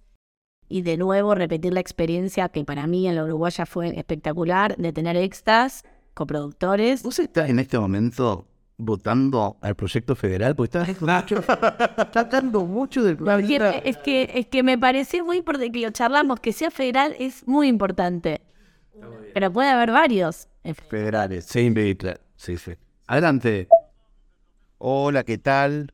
y 0.69 0.83
de 0.83 0.97
nuevo 0.97 1.35
repetir 1.35 1.73
la 1.75 1.81
experiencia 1.81 2.49
que 2.49 2.65
para 2.65 2.87
mí 2.87 3.09
en 3.09 3.17
la 3.17 3.25
Uruguaya 3.25 3.67
fue 3.67 3.99
espectacular 3.99 4.77
de 4.77 4.93
tener 4.93 5.17
extras, 5.17 5.85
coproductores. 6.15 7.03
¿Vos 7.03 7.19
estás 7.19 7.51
en 7.51 7.59
este 7.59 7.79
momento 7.79 8.47
votando 8.79 9.59
al 9.61 9.75
proyecto 9.75 10.15
federal? 10.15 10.55
Porque 10.55 10.79
estás, 10.79 12.31
dando 12.31 12.65
mucho 12.67 13.03
del 13.03 13.17
proyecto. 13.17 13.65
Porque 13.65 13.91
Es 13.91 13.97
que, 13.99 14.31
es 14.35 14.47
que 14.47 14.63
me 14.63 14.79
pareció 14.79 15.25
muy 15.25 15.39
importante 15.39 15.73
que 15.73 15.81
lo 15.81 15.91
charlamos, 15.91 16.39
que 16.39 16.53
sea 16.53 16.71
federal 16.71 17.17
es 17.19 17.47
muy 17.49 17.67
importante. 17.67 18.41
Pero 19.35 19.53
puede 19.53 19.71
haber 19.71 19.91
varios. 19.91 20.49
Federales. 20.89 21.47
Sí, 21.47 21.73
claro. 21.97 22.21
Sí, 22.37 22.57
sí. 22.57 22.73
Adelante. 23.07 23.69
Hola, 24.79 25.25
¿qué 25.25 25.39
tal? 25.39 25.93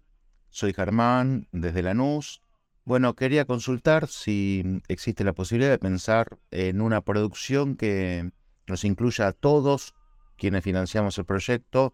Soy 0.57 0.73
Germán, 0.73 1.49
desde 1.53 1.83
Lanús. 1.83 2.41
Bueno, 2.87 3.15
quería 3.15 3.45
consultar 3.45 4.09
si 4.09 4.81
existe 4.89 5.23
la 5.23 5.35
posibilidad 5.35 5.71
de 5.71 5.79
pensar 5.79 6.39
en 6.51 6.81
una 6.81 7.03
producción 7.03 7.77
que 7.77 8.31
nos 8.67 8.83
incluya 8.87 9.27
a 9.27 9.33
todos 9.33 9.95
quienes 10.39 10.65
financiamos 10.65 11.19
el 11.19 11.27
proyecto 11.27 11.93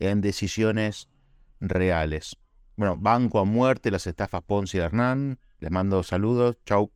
en 0.00 0.22
decisiones 0.22 1.08
reales. 1.60 2.34
Bueno, 2.74 2.96
banco 2.96 3.38
a 3.38 3.44
muerte 3.44 3.92
las 3.92 4.08
estafas 4.08 4.42
Ponzi 4.42 4.78
y 4.78 4.80
Hernán. 4.80 5.38
Les 5.60 5.70
mando 5.70 6.02
saludos. 6.02 6.56
Chau. 6.66 6.90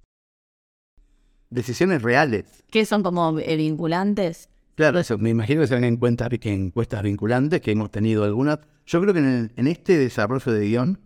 Decisiones 1.49 2.03
reales. 2.03 2.65
que 2.73 2.85
son 2.85 3.05
como 3.05 3.39
eh, 3.39 3.55
vinculantes. 3.55 4.49
Claro, 4.75 4.99
eso. 4.99 5.17
Me 5.17 5.31
imagino 5.31 5.61
que 5.61 5.69
se 5.69 5.75
van 5.75 5.85
en 5.85 5.97
cuenta 5.97 6.29
que 6.29 6.53
encuestas 6.53 7.05
vinculantes, 7.05 7.61
que 7.61 7.71
hemos 7.71 7.93
tenido 7.93 8.25
algunas. 8.25 8.59
Yo 8.87 9.01
creo 9.01 9.15
que 9.15 9.21
en, 9.21 9.67
este 9.67 9.97
desarrollo 9.97 10.53
de 10.53 10.67
guion, 10.67 11.01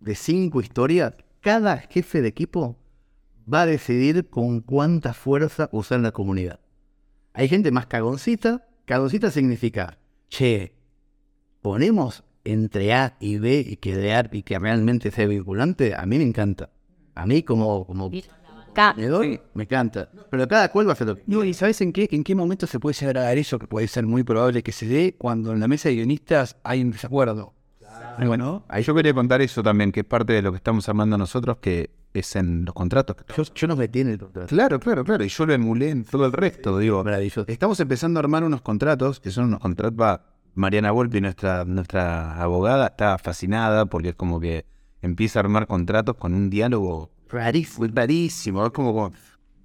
de 0.00 0.14
cinco 0.14 0.60
historias, 0.60 1.14
cada 1.40 1.78
jefe 1.78 2.20
de 2.20 2.28
equipo 2.28 2.78
va 3.52 3.62
a 3.62 3.66
decidir 3.66 4.28
con 4.28 4.60
cuánta 4.60 5.14
fuerza 5.14 5.68
usar 5.72 6.00
la 6.00 6.12
comunidad. 6.12 6.60
Hay 7.32 7.48
gente 7.48 7.70
más 7.70 7.86
cagoncita. 7.86 8.66
Cagoncita 8.84 9.30
significa, 9.30 9.98
che, 10.28 10.74
ponemos 11.62 12.24
entre 12.44 12.92
A 12.92 13.16
y 13.20 13.38
B 13.38 13.64
y 13.66 13.76
que 13.76 13.96
de 13.96 14.28
y 14.32 14.42
que 14.42 14.58
realmente 14.58 15.10
sea 15.10 15.26
vinculante, 15.26 15.94
a 15.94 16.04
mí 16.04 16.18
me 16.18 16.24
encanta. 16.24 16.70
A 17.14 17.26
mí 17.26 17.42
como, 17.42 17.86
como 17.86 18.10
Acá, 18.72 18.94
me 18.96 19.06
doy, 19.06 19.40
me 19.54 19.64
encanta. 19.64 20.08
Pero 20.30 20.48
cada 20.48 20.70
cual 20.70 20.86
va 20.86 20.90
a 20.90 20.92
hacer 20.94 21.06
lo 21.06 21.16
que 21.16 21.22
No, 21.26 21.44
¿Y 21.44 21.54
sabes 21.54 21.80
en 21.80 21.92
qué, 21.92 22.08
en 22.10 22.24
qué 22.24 22.34
momento 22.34 22.66
se 22.66 22.80
puede 22.80 22.94
llegar 22.94 23.18
a 23.18 23.22
dar 23.22 23.38
eso? 23.38 23.58
Que 23.58 23.66
puede 23.66 23.86
ser 23.86 24.06
muy 24.06 24.22
probable 24.24 24.62
que 24.62 24.72
se 24.72 24.86
dé 24.86 25.14
cuando 25.18 25.52
en 25.52 25.60
la 25.60 25.68
mesa 25.68 25.88
de 25.88 25.96
guionistas 25.96 26.56
hay 26.64 26.82
un 26.82 26.90
desacuerdo. 26.90 27.54
Bueno, 28.26 28.64
Ahí 28.68 28.82
yo 28.82 28.94
quería 28.94 29.14
contar 29.14 29.40
eso 29.40 29.62
también, 29.62 29.90
que 29.92 30.00
es 30.00 30.06
parte 30.06 30.32
de 30.32 30.42
lo 30.42 30.50
que 30.52 30.56
estamos 30.56 30.88
armando 30.88 31.16
nosotros, 31.16 31.58
que 31.60 31.90
es 32.12 32.36
en 32.36 32.64
los 32.64 32.74
contratos. 32.74 33.16
yo, 33.36 33.42
yo 33.54 33.66
no 33.66 33.76
metí 33.76 34.00
en 34.00 34.08
el 34.08 34.18
contrato. 34.18 34.48
Claro, 34.48 34.80
claro, 34.80 35.04
claro. 35.04 35.24
Y 35.24 35.28
yo 35.28 35.46
lo 35.46 35.54
emulé 35.54 35.90
en 35.90 36.04
todo 36.04 36.26
el 36.26 36.32
resto. 36.32 36.78
Digo, 36.78 37.02
Maravilloso. 37.04 37.44
estamos 37.48 37.80
empezando 37.80 38.18
a 38.18 38.22
armar 38.22 38.44
unos 38.44 38.60
contratos, 38.60 39.20
que 39.20 39.30
son 39.30 39.46
unos 39.46 39.60
contratos. 39.60 39.98
va, 39.98 40.24
Mariana 40.54 40.90
Volpi, 40.90 41.20
nuestra, 41.22 41.64
nuestra 41.64 42.36
abogada, 42.42 42.88
está 42.88 43.16
fascinada 43.18 43.86
porque 43.86 44.10
es 44.10 44.14
como 44.14 44.40
que 44.40 44.66
empieza 45.00 45.38
a 45.38 45.40
armar 45.42 45.66
contratos 45.66 46.16
con 46.16 46.34
un 46.34 46.50
diálogo 46.50 47.10
Rarísimo. 47.32 47.86
rarísimo. 47.92 48.66
Es 48.66 48.72
como, 48.72 48.92
como, 48.92 49.12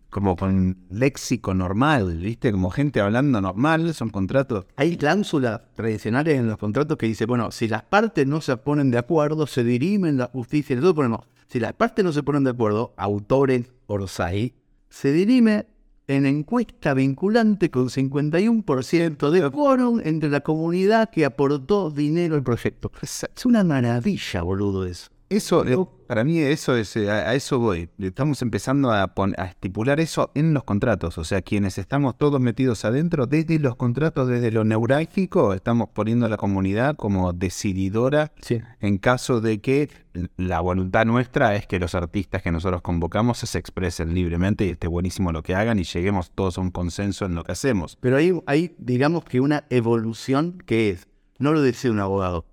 como 0.09 0.35
con 0.35 0.77
léxico 0.89 1.53
normal, 1.53 2.17
¿viste? 2.17 2.51
Como 2.51 2.69
gente 2.69 3.01
hablando 3.01 3.41
normal. 3.41 3.93
Son 3.93 4.09
contratos. 4.09 4.65
Hay 4.77 4.95
cláusulas 4.95 5.61
tradicionales 5.75 6.39
en 6.39 6.47
los 6.47 6.57
contratos 6.57 6.97
que 6.97 7.07
dice, 7.07 7.25
bueno, 7.25 7.51
si 7.51 7.67
las 7.67 7.83
partes 7.83 8.25
no 8.25 8.41
se 8.41 8.55
ponen 8.57 8.89
de 8.89 8.97
acuerdo, 8.97 9.45
se 9.47 9.63
dirimen 9.63 10.17
la 10.17 10.27
justicia. 10.27 10.75
Nosotros 10.75 10.95
ponemos, 10.95 11.27
si 11.47 11.59
las 11.59 11.73
partes 11.73 12.05
no 12.05 12.13
se 12.13 12.23
ponen 12.23 12.45
de 12.45 12.51
acuerdo, 12.51 12.93
autores 12.97 13.69
Orsay, 13.87 14.53
se 14.89 15.11
dirime 15.11 15.67
en 16.07 16.25
encuesta 16.25 16.93
vinculante 16.93 17.69
con 17.69 17.89
51% 17.89 19.29
de 19.29 19.51
quórum 19.51 19.99
entre 20.03 20.29
la 20.29 20.39
comunidad 20.39 21.09
que 21.09 21.25
aportó 21.25 21.91
dinero 21.91 22.35
al 22.35 22.43
proyecto. 22.43 22.91
Es 23.01 23.45
una 23.45 23.65
maravilla, 23.65 24.41
boludo, 24.41 24.85
eso. 24.85 25.09
Eso, 25.29 25.65
para 26.07 26.23
mí, 26.23 26.39
eso 26.39 26.77
es, 26.77 26.95
eh, 26.95 27.11
a, 27.11 27.35
eso 27.35 27.59
voy. 27.59 27.89
Estamos 27.99 28.41
empezando 28.41 28.91
a, 28.93 29.07
pon- 29.07 29.35
a 29.37 29.45
estipular 29.47 29.99
eso 29.99 30.31
en 30.35 30.53
los 30.53 30.63
contratos. 30.63 31.17
O 31.17 31.25
sea, 31.25 31.41
quienes 31.41 31.77
estamos 31.77 32.17
todos 32.17 32.39
metidos 32.39 32.85
adentro, 32.85 33.25
desde 33.27 33.59
los 33.59 33.75
contratos, 33.75 34.29
desde 34.29 34.51
lo 34.51 34.63
neurálgico, 34.63 35.53
estamos 35.53 35.89
poniendo 35.93 36.27
a 36.27 36.29
la 36.29 36.37
comunidad 36.37 36.95
como 36.95 37.33
decididora 37.33 38.31
Sí. 38.41 38.61
en 38.79 38.97
caso 38.99 39.41
de 39.41 39.59
que 39.59 39.89
la 40.37 40.61
voluntad 40.61 41.05
nuestra 41.05 41.55
es 41.57 41.67
que 41.67 41.77
los 41.77 41.93
artistas 41.93 42.41
que 42.41 42.51
nosotros 42.51 42.81
convocamos 42.81 43.39
se 43.39 43.59
expresen 43.59 44.13
libremente 44.13 44.65
y 44.65 44.69
esté 44.69 44.87
buenísimo 44.87 45.33
lo 45.33 45.43
que 45.43 45.55
hagan 45.55 45.77
y 45.77 45.83
lleguemos 45.83 46.31
todos 46.31 46.57
a 46.57 46.61
un 46.61 46.71
consenso 46.71 47.25
en 47.25 47.35
lo 47.35 47.43
que 47.43 47.51
hacemos. 47.51 47.97
Pero 47.99 48.17
hay, 48.45 48.75
digamos 48.77 49.25
que 49.25 49.41
una 49.41 49.65
evolución 49.69 50.63
que 50.65 50.91
es, 50.91 51.07
no 51.37 51.51
lo 51.51 51.61
decide 51.61 51.91
un 51.91 51.99
abogado, 51.99 52.45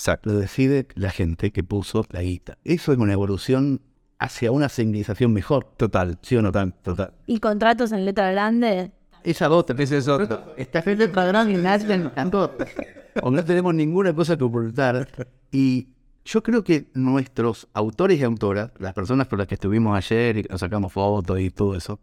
Exacto. 0.00 0.30
lo 0.30 0.38
decide 0.38 0.88
la 0.94 1.10
gente 1.10 1.50
que 1.50 1.62
puso 1.62 2.06
la 2.10 2.22
guita. 2.22 2.56
Eso 2.64 2.92
es 2.92 2.98
una 2.98 3.12
evolución 3.12 3.82
hacia 4.18 4.50
una 4.50 4.70
civilización 4.70 5.34
mejor. 5.34 5.72
Total. 5.76 6.18
¿Sí 6.22 6.36
o 6.36 6.42
no 6.42 6.50
tan? 6.52 6.72
Total. 6.82 7.12
y 7.26 7.38
contratos 7.38 7.92
en 7.92 8.06
letra 8.06 8.32
grande. 8.32 8.92
Esa 9.24 9.50
otra. 9.50 9.76
Esa 9.78 9.98
es 9.98 10.08
otra. 10.08 10.46
Está 10.56 10.82
en 10.86 10.98
letra 10.98 11.26
grande. 11.26 11.56
O 13.22 13.30
no 13.30 13.44
tenemos 13.44 13.74
ninguna 13.74 14.14
cosa 14.14 14.38
que 14.38 14.44
ocultar. 14.44 15.06
Y 15.52 15.88
yo 16.24 16.42
creo 16.42 16.64
que 16.64 16.90
nuestros 16.94 17.68
autores 17.74 18.18
y 18.20 18.22
autoras, 18.22 18.70
las 18.78 18.94
personas 18.94 19.28
con 19.28 19.38
las 19.38 19.48
que 19.48 19.56
estuvimos 19.56 19.96
ayer 19.98 20.38
y 20.38 20.42
nos 20.44 20.60
sacamos 20.60 20.94
fotos 20.94 21.38
y 21.40 21.50
todo 21.50 21.76
eso, 21.76 22.00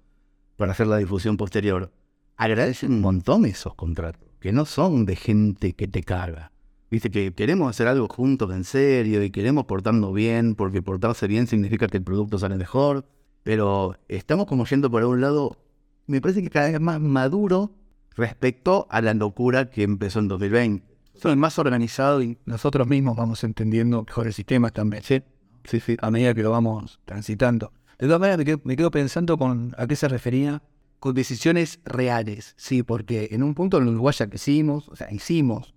para 0.56 0.74
hacer 0.74 0.86
la 0.86 0.98
difusión 0.98 1.36
posterior, 1.36 1.92
agradecen 2.36 2.92
un 2.92 3.02
montón 3.02 3.46
esos 3.46 3.74
contratos, 3.74 4.30
que 4.40 4.52
no 4.52 4.66
son 4.66 5.06
de 5.06 5.16
gente 5.16 5.74
que 5.74 5.88
te 5.88 6.04
caga. 6.04 6.52
Viste 6.90 7.12
que 7.12 7.34
queremos 7.34 7.70
hacer 7.70 7.88
algo 7.88 8.08
juntos 8.08 8.54
en 8.54 8.64
serio 8.64 9.22
y 9.22 9.30
queremos 9.30 9.66
portarnos 9.66 10.14
bien, 10.14 10.56
porque 10.56 10.82
portarse 10.82 11.28
bien 11.28 11.46
significa 11.46 11.88
que 11.88 11.98
el 11.98 12.04
producto 12.04 12.40
sale 12.40 12.56
mejor. 12.56 13.06
Pero 13.44 13.96
estamos 14.08 14.46
como 14.46 14.66
yendo 14.66 14.90
por 14.90 15.04
un 15.04 15.20
lado, 15.20 15.58
me 16.06 16.22
parece 16.22 16.42
que 16.42 16.50
cada 16.50 16.70
vez 16.70 16.80
más 16.80 17.02
maduro 17.02 17.72
respecto 18.16 18.88
a 18.90 19.02
la 19.02 19.14
locura 19.14 19.70
que 19.70 19.84
empezó 19.84 20.20
en 20.20 20.28
2020. 20.30 20.86
son 21.16 21.38
más 21.40 21.60
organizado 21.60 22.22
y 22.22 22.38
nosotros 22.46 22.88
mismos 22.88 23.18
vamos 23.18 23.44
entendiendo 23.44 24.04
mejor 24.04 24.28
el 24.28 24.34
sistema 24.34 24.70
también. 24.70 25.04
Sí, 25.04 25.22
sí, 25.66 25.80
sí. 25.80 25.98
a 26.02 26.10
medida 26.10 26.34
que 26.34 26.44
lo 26.44 26.52
vamos 26.52 27.00
transitando. 27.06 27.74
De 28.00 28.06
todas 28.08 28.20
maneras, 28.20 28.38
me 28.38 28.46
quedo, 28.46 28.62
me 28.64 28.78
quedo 28.78 28.92
pensando 28.92 29.38
con 29.38 29.74
a 29.78 29.88
qué 29.88 29.96
se 29.96 30.08
refería 30.08 30.62
con 31.00 31.16
decisiones 31.16 31.80
reales. 31.86 32.54
Sí, 32.58 32.84
porque 32.84 33.30
en 33.32 33.44
un 33.44 33.56
punto 33.56 33.78
en 33.78 33.88
Uruguay 33.88 34.16
ya 34.18 34.28
que 34.28 34.36
hicimos, 34.36 34.88
o 34.90 34.96
sea, 34.96 35.12
hicimos 35.12 35.74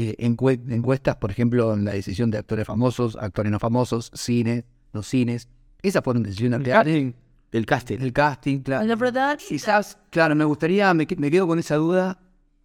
eh, 0.00 0.14
encue- 0.18 0.60
encuestas, 0.72 1.16
por 1.16 1.30
ejemplo, 1.30 1.74
en 1.74 1.84
la 1.84 1.92
decisión 1.92 2.30
de 2.30 2.38
actores 2.38 2.66
famosos, 2.66 3.16
actores 3.16 3.50
no 3.50 3.58
famosos, 3.58 4.10
cine, 4.14 4.64
los 4.92 5.06
cines. 5.08 5.48
Esas 5.82 6.04
fueron 6.04 6.22
decisiones 6.22 6.62
reales. 6.62 7.14
El 7.50 7.66
casting. 7.66 7.98
El 8.00 8.12
casting, 8.12 8.58
claro. 8.60 8.86
Los 8.86 8.98
protagonistas. 8.98 9.48
Quizás, 9.48 9.98
claro, 10.10 10.34
me 10.36 10.44
gustaría, 10.44 10.92
me, 10.94 11.06
me 11.16 11.30
quedo 11.30 11.46
con 11.46 11.58
esa 11.58 11.76
duda 11.76 12.20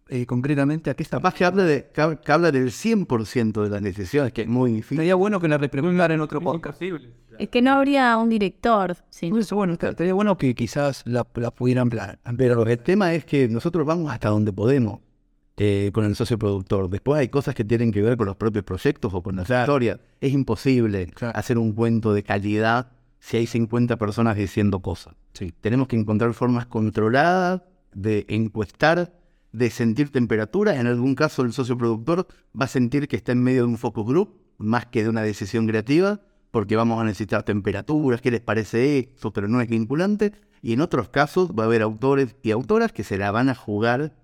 eh, 0.08 0.26
concretamente 0.26 0.90
a 0.90 0.94
qué 0.94 1.02
está 1.02 1.16
Capaz 1.16 1.32
que 1.34 1.44
habla, 1.46 1.64
de, 1.64 1.90
que 1.92 2.02
hab- 2.02 2.20
que 2.20 2.30
habla 2.32 2.52
del 2.52 2.70
100% 2.70 3.62
de 3.62 3.70
las 3.70 3.82
decisiones, 3.82 4.32
que 4.32 4.42
es 4.42 4.48
muy 4.48 4.70
difícil. 4.72 4.98
Sería 4.98 5.14
bueno 5.14 5.40
que 5.40 5.48
la 5.48 5.56
repreguntar 5.58 6.12
en 6.12 6.20
otro 6.20 6.40
podcast. 6.40 6.80
Es 7.38 7.48
que 7.48 7.62
no 7.62 7.72
habría 7.72 8.16
un 8.18 8.28
director. 8.28 8.96
Sí. 9.10 9.30
Por 9.30 9.40
eso, 9.40 9.56
bueno, 9.56 9.72
estaría 9.72 10.12
bueno 10.14 10.36
que 10.38 10.54
quizás 10.54 11.02
la, 11.06 11.26
la 11.34 11.50
pudieran 11.50 11.88
plan- 11.90 12.18
Pero 12.36 12.64
el 12.66 12.78
tema 12.78 13.12
es 13.14 13.24
que 13.24 13.48
nosotros 13.48 13.86
vamos 13.86 14.12
hasta 14.12 14.28
donde 14.28 14.52
podemos 14.52 15.00
eh, 15.56 15.90
con 15.92 16.04
el 16.04 16.16
socio 16.16 16.38
productor. 16.38 16.88
Después 16.90 17.20
hay 17.20 17.28
cosas 17.28 17.54
que 17.54 17.64
tienen 17.64 17.92
que 17.92 18.02
ver 18.02 18.16
con 18.16 18.26
los 18.26 18.36
propios 18.36 18.64
proyectos 18.64 19.12
o 19.14 19.22
con 19.22 19.36
las 19.36 19.48
historias. 19.48 20.00
Es 20.20 20.32
imposible 20.32 21.06
Claro. 21.08 21.38
hacer 21.38 21.58
un 21.58 21.72
cuento 21.72 22.12
de 22.12 22.22
calidad 22.22 22.92
si 23.20 23.36
hay 23.36 23.46
50 23.46 23.96
personas 23.96 24.36
diciendo 24.36 24.80
cosas. 24.80 25.14
Tenemos 25.60 25.88
que 25.88 25.96
encontrar 25.96 26.34
formas 26.34 26.66
controladas 26.66 27.62
de 27.94 28.26
encuestar, 28.28 29.12
de 29.52 29.70
sentir 29.70 30.10
temperatura. 30.10 30.78
En 30.78 30.86
algún 30.86 31.14
caso 31.14 31.42
el 31.42 31.52
socio 31.52 31.78
productor 31.78 32.26
va 32.58 32.64
a 32.66 32.68
sentir 32.68 33.08
que 33.08 33.16
está 33.16 33.32
en 33.32 33.42
medio 33.42 33.62
de 33.62 33.68
un 33.68 33.78
focus 33.78 34.06
group 34.06 34.40
más 34.58 34.86
que 34.86 35.02
de 35.02 35.08
una 35.08 35.22
decisión 35.22 35.66
creativa 35.66 36.20
porque 36.50 36.76
vamos 36.76 37.00
a 37.00 37.04
necesitar 37.04 37.42
temperaturas, 37.42 38.20
qué 38.20 38.30
les 38.30 38.40
parece 38.40 38.98
esto, 38.98 39.32
pero 39.32 39.48
no 39.48 39.60
es 39.60 39.68
vinculante. 39.68 40.32
Y 40.62 40.72
en 40.74 40.80
otros 40.80 41.08
casos 41.08 41.50
va 41.50 41.64
a 41.64 41.66
haber 41.66 41.82
autores 41.82 42.36
y 42.42 42.52
autoras 42.52 42.92
que 42.92 43.02
se 43.02 43.18
la 43.18 43.32
van 43.32 43.48
a 43.48 43.56
jugar 43.56 44.14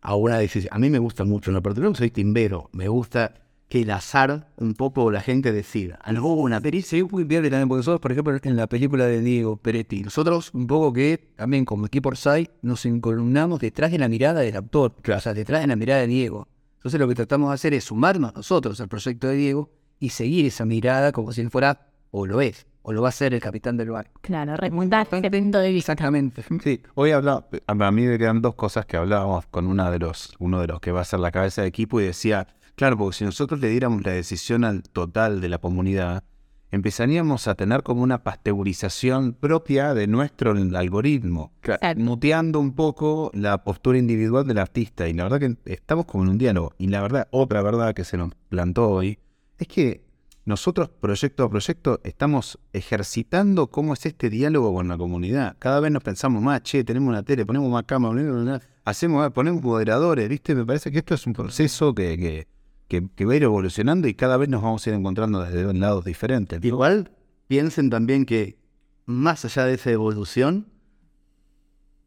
a 0.00 0.14
una 0.14 0.38
decisión. 0.38 0.72
A 0.74 0.78
mí 0.78 0.90
me 0.90 0.98
gusta 0.98 1.24
mucho, 1.24 1.50
en 1.50 1.54
lo 1.54 1.62
particular 1.62 1.96
soy 1.96 2.10
timbero, 2.10 2.70
me 2.72 2.88
gusta 2.88 3.34
que 3.68 3.82
el 3.82 3.90
azar 3.90 4.48
un 4.56 4.74
poco 4.74 5.10
la 5.10 5.20
gente 5.20 5.52
decida. 5.52 5.96
Alguna, 6.02 6.60
se 6.82 7.04
muy 7.04 7.24
bien 7.24 7.42
también, 7.42 7.68
porque 7.68 7.80
nosotros, 7.80 8.00
por 8.00 8.12
ejemplo, 8.12 8.38
en 8.42 8.56
la 8.56 8.66
película 8.66 9.06
de 9.06 9.20
Diego 9.20 9.56
Peretti, 9.56 10.02
nosotros 10.02 10.50
un 10.54 10.66
poco 10.66 10.92
que 10.92 11.32
también 11.36 11.64
como 11.64 11.86
equipo 11.86 12.08
Orsay 12.08 12.48
nos 12.62 12.86
encolumnamos 12.86 13.60
detrás 13.60 13.90
de 13.90 13.98
la 13.98 14.08
mirada 14.08 14.40
del 14.40 14.56
autor, 14.56 14.94
o 15.06 15.20
sea, 15.20 15.34
detrás 15.34 15.60
de 15.60 15.66
la 15.66 15.76
mirada 15.76 16.00
de 16.00 16.06
Diego. 16.06 16.48
Entonces 16.76 16.98
lo 16.98 17.08
que 17.08 17.14
tratamos 17.14 17.50
de 17.50 17.54
hacer 17.54 17.74
es 17.74 17.84
sumarnos 17.84 18.34
nosotros 18.34 18.80
al 18.80 18.88
proyecto 18.88 19.28
de 19.28 19.36
Diego 19.36 19.70
y 20.00 20.10
seguir 20.10 20.46
esa 20.46 20.64
mirada 20.64 21.12
como 21.12 21.32
si 21.32 21.42
él 21.42 21.50
fuera, 21.50 21.90
o 22.10 22.24
lo 22.24 22.40
es, 22.40 22.66
o 22.88 22.92
lo 22.92 23.02
va 23.02 23.10
a 23.10 23.12
ser 23.12 23.34
el 23.34 23.40
capitán 23.40 23.76
del 23.76 23.90
barco. 23.90 24.18
Claro, 24.22 24.56
remontar 24.56 25.06
ese 25.12 25.30
punto 25.30 25.58
de 25.58 25.70
vista. 25.70 25.92
Exactamente. 25.92 26.42
Sí, 26.62 26.80
hoy 26.94 27.10
hablaba, 27.10 27.46
a 27.66 27.72
a 27.72 27.92
mí 27.92 28.06
me 28.06 28.16
quedan 28.16 28.40
dos 28.40 28.54
cosas 28.54 28.86
que 28.86 28.96
hablábamos 28.96 29.46
con 29.46 29.66
una 29.66 29.90
de 29.90 29.98
los, 29.98 30.34
uno 30.38 30.58
de 30.62 30.68
los 30.68 30.80
que 30.80 30.90
va 30.90 31.02
a 31.02 31.04
ser 31.04 31.20
la 31.20 31.30
cabeza 31.30 31.60
de 31.60 31.68
equipo 31.68 32.00
y 32.00 32.04
decía, 32.04 32.48
claro, 32.76 32.96
porque 32.96 33.18
si 33.18 33.24
nosotros 33.26 33.60
le 33.60 33.68
diéramos 33.68 34.02
la 34.04 34.12
decisión 34.12 34.64
al 34.64 34.82
total 34.84 35.42
de 35.42 35.50
la 35.50 35.58
comunidad, 35.58 36.24
empezaríamos 36.70 37.46
a 37.46 37.56
tener 37.56 37.82
como 37.82 38.02
una 38.02 38.24
pasteurización 38.24 39.34
propia 39.34 39.92
de 39.92 40.06
nuestro 40.06 40.52
algoritmo, 40.52 41.52
Exacto. 41.62 42.00
muteando 42.00 42.58
un 42.58 42.74
poco 42.74 43.30
la 43.34 43.64
postura 43.64 43.98
individual 43.98 44.46
del 44.46 44.58
artista. 44.58 45.08
Y 45.08 45.12
la 45.12 45.24
verdad 45.24 45.40
que 45.40 45.72
estamos 45.72 46.06
como 46.06 46.24
en 46.24 46.30
un 46.30 46.38
diálogo. 46.38 46.72
Y 46.78 46.86
la 46.86 47.02
verdad, 47.02 47.28
otra 47.32 47.60
verdad 47.60 47.92
que 47.92 48.04
se 48.04 48.16
nos 48.16 48.34
plantó 48.48 48.88
hoy, 48.88 49.18
es 49.58 49.68
que 49.68 50.07
nosotros, 50.48 50.88
proyecto 50.88 51.44
a 51.44 51.50
proyecto, 51.50 52.00
estamos 52.04 52.58
ejercitando 52.72 53.68
cómo 53.68 53.92
es 53.92 54.04
este 54.06 54.30
diálogo 54.30 54.72
con 54.74 54.88
la 54.88 54.96
comunidad. 54.98 55.56
Cada 55.58 55.78
vez 55.80 55.92
nos 55.92 56.02
pensamos 56.02 56.42
más, 56.42 56.62
che, 56.62 56.82
tenemos 56.84 57.10
una 57.10 57.22
tele, 57.22 57.44
ponemos 57.46 57.70
más 57.70 57.84
cámara, 57.84 58.14
ponemos, 58.14 58.42
una- 58.42 58.60
hacemos, 58.84 59.24
ah, 59.24 59.30
ponemos 59.30 59.62
moderadores, 59.62 60.28
¿viste? 60.28 60.54
Me 60.54 60.64
parece 60.64 60.90
que 60.90 60.98
esto 60.98 61.14
es 61.14 61.26
un 61.26 61.34
proceso 61.34 61.94
que, 61.94 62.16
que, 62.18 62.46
que- 62.88 63.08
que 63.14 63.24
va 63.26 63.34
a 63.34 63.36
ir 63.36 63.42
evolucionando 63.44 64.08
y 64.08 64.14
cada 64.14 64.36
vez 64.38 64.48
nos 64.48 64.62
vamos 64.62 64.86
a 64.86 64.90
ir 64.90 64.96
encontrando 64.96 65.42
desde 65.42 65.72
lados 65.74 66.04
diferentes. 66.04 66.64
Igual 66.64 67.10
piensen 67.46 67.90
también 67.90 68.24
que 68.24 68.58
más 69.06 69.44
allá 69.44 69.64
de 69.66 69.74
esa 69.74 69.90
evolución, 69.90 70.66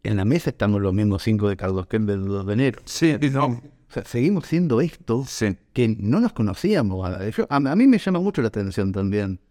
en 0.03 0.17
la 0.17 0.25
mesa 0.25 0.49
estamos 0.49 0.81
los 0.81 0.93
mismos 0.93 1.21
cinco 1.23 1.47
de 1.47 1.55
Carlos 1.57 1.85
Kemp 1.87 2.07
del 2.09 2.25
2 2.25 2.45
de 2.47 2.53
enero. 2.53 2.81
Sí, 2.85 3.15
no. 3.31 3.61
O 3.91 3.93
sea, 3.93 4.05
seguimos 4.05 4.45
siendo 4.47 4.79
esto 4.79 5.25
Sí. 5.27 5.57
que 5.73 5.89
no 5.99 6.21
nos 6.21 6.31
conocíamos. 6.31 7.05
A, 7.05 7.27
yo- 7.29 7.45
a- 7.49 7.57
a 7.57 7.75
mí 7.75 7.87
me 7.87 7.97
llama 7.97 8.21
mucho 8.21 8.41
la 8.41 8.47
atención 8.47 8.93
también 8.93 9.41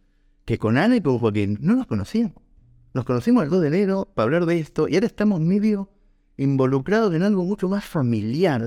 que 0.47 0.57
con 0.57 0.79
Ana 0.79 0.97
y 0.97 1.03
con 1.03 1.19
Joaquín 1.19 1.59
no 1.61 1.75
nos 1.77 1.87
conocíamos. 1.87 2.37
Nos 2.95 3.05
conocimos 3.05 3.45
el 3.45 3.51
2 3.51 3.61
de 3.61 3.69
enero 3.69 4.09
para 4.15 4.25
hablar 4.25 4.47
de 4.47 4.59
esto 4.59 4.89
y 4.89 4.95
ahora 4.95 5.07
estamos 5.07 5.41
medio 5.41 5.91
involucrados 6.39 7.13
en 7.15 7.23
algo 7.23 7.45
mucho 7.45 7.69
más 7.69 7.85
familiar, 7.85 8.65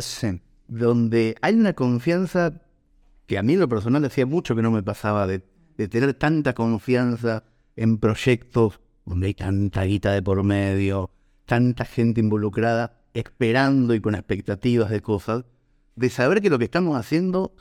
donde 0.68 1.36
hay 1.42 1.56
una 1.56 1.74
confianza 1.74 2.62
que 3.26 3.40
a 3.40 3.42
mí 3.44 3.54
en 3.54 3.60
lo 3.60 3.68
personal 3.68 4.06
hacía 4.06 4.28
mucho 4.28 4.56
que 4.56 4.62
no 4.62 4.70
me 4.70 4.84
pasaba 4.84 5.26
de, 5.26 5.42
de 5.76 5.88
tener 5.88 6.14
tanta 6.14 6.54
confianza 6.54 7.46
en 7.76 7.98
proyectos 7.98 8.80
donde 9.06 9.26
hay 9.28 9.34
tanta 9.34 9.84
guita 9.86 10.12
de 10.12 10.22
por 10.22 10.44
medio, 10.44 11.10
tanta 11.46 11.84
gente 11.84 12.22
involucrada, 12.22 13.02
esperando 13.16 13.96
y 13.96 14.00
con 14.02 14.14
expectativas 14.14 14.92
de 14.92 15.02
cosas, 15.02 15.46
de 15.96 16.10
saber 16.10 16.42
que 16.42 16.50
lo 16.50 16.60
que 16.60 16.66
estamos 16.66 16.98
haciendo 16.98 17.56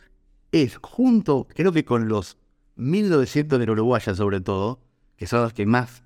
es 0.52 0.76
junto, 0.76 1.46
creo 1.54 1.72
que 1.72 1.84
con 1.84 2.08
los 2.08 2.38
1900 2.76 3.58
de 3.58 3.70
Uruguaya 3.70 4.14
sobre 4.14 4.40
todo, 4.40 4.80
que 5.16 5.26
son 5.26 5.42
los 5.42 5.52
que 5.52 5.66
más 5.66 6.02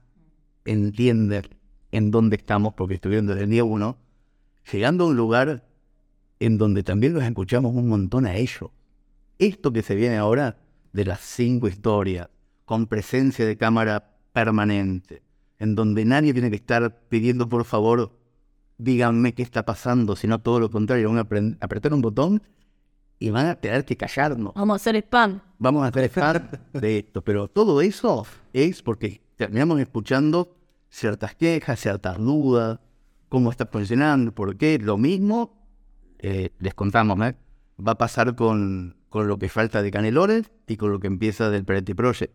entienden 0.64 1.44
en 1.92 2.10
dónde 2.10 2.36
estamos, 2.36 2.74
porque 2.74 2.94
estuvieron 2.94 3.26
desde 3.26 3.44
el 3.44 3.50
día 3.50 3.64
uno, 3.64 3.98
llegando 4.70 5.04
a 5.04 5.08
un 5.08 5.16
lugar 5.16 5.66
en 6.40 6.58
donde 6.58 6.82
también 6.82 7.14
los 7.14 7.22
escuchamos 7.22 7.74
un 7.74 7.88
montón 7.88 8.26
a 8.26 8.36
ellos. 8.36 8.70
Esto 9.38 9.72
que 9.72 9.82
se 9.82 9.94
viene 9.94 10.16
ahora 10.16 10.58
de 10.92 11.04
las 11.04 11.20
cinco 11.20 11.68
historias, 11.68 12.28
con 12.64 12.86
presencia 12.86 13.46
de 13.46 13.56
cámara 13.56 14.16
permanente, 14.32 15.22
en 15.58 15.74
donde 15.74 16.04
nadie 16.04 16.32
tiene 16.32 16.50
que 16.50 16.56
estar 16.56 17.00
pidiendo 17.08 17.48
por 17.48 17.64
favor, 17.64 18.12
díganme 18.78 19.34
qué 19.34 19.42
está 19.42 19.64
pasando, 19.64 20.16
sino 20.16 20.40
todo 20.40 20.60
lo 20.60 20.70
contrario, 20.70 21.08
van 21.08 21.18
a 21.18 21.64
apretar 21.64 21.94
un 21.94 22.02
botón 22.02 22.42
y 23.18 23.30
van 23.30 23.46
a 23.46 23.54
tener 23.54 23.84
que 23.84 23.96
callarnos. 23.96 24.52
Vamos 24.54 24.74
a 24.74 24.76
hacer 24.76 24.96
spam. 24.96 25.40
Vamos 25.58 25.84
a 25.84 25.88
hacer 25.88 26.10
parte 26.10 26.58
de 26.78 26.98
esto, 26.98 27.22
pero 27.22 27.48
todo 27.48 27.80
eso 27.80 28.26
es 28.52 28.82
porque 28.82 29.22
terminamos 29.36 29.80
escuchando 29.80 30.54
ciertas 30.90 31.34
quejas, 31.34 31.80
ciertas 31.80 32.18
dudas, 32.18 32.78
cómo 33.28 33.50
está 33.50 33.66
funcionando, 33.66 34.32
por 34.32 34.56
qué. 34.56 34.78
Lo 34.78 34.98
mismo, 34.98 35.66
eh, 36.18 36.50
les 36.58 36.74
contamos, 36.74 37.18
¿eh? 37.26 37.36
va 37.84 37.92
a 37.92 37.98
pasar 37.98 38.34
con, 38.34 38.96
con 39.08 39.28
lo 39.28 39.38
que 39.38 39.48
falta 39.48 39.82
de 39.82 39.90
Canelones 39.90 40.50
y 40.66 40.76
con 40.76 40.92
lo 40.92 41.00
que 41.00 41.06
empieza 41.06 41.50
del 41.50 41.64
Peretti 41.64 41.94
Project. 41.94 42.34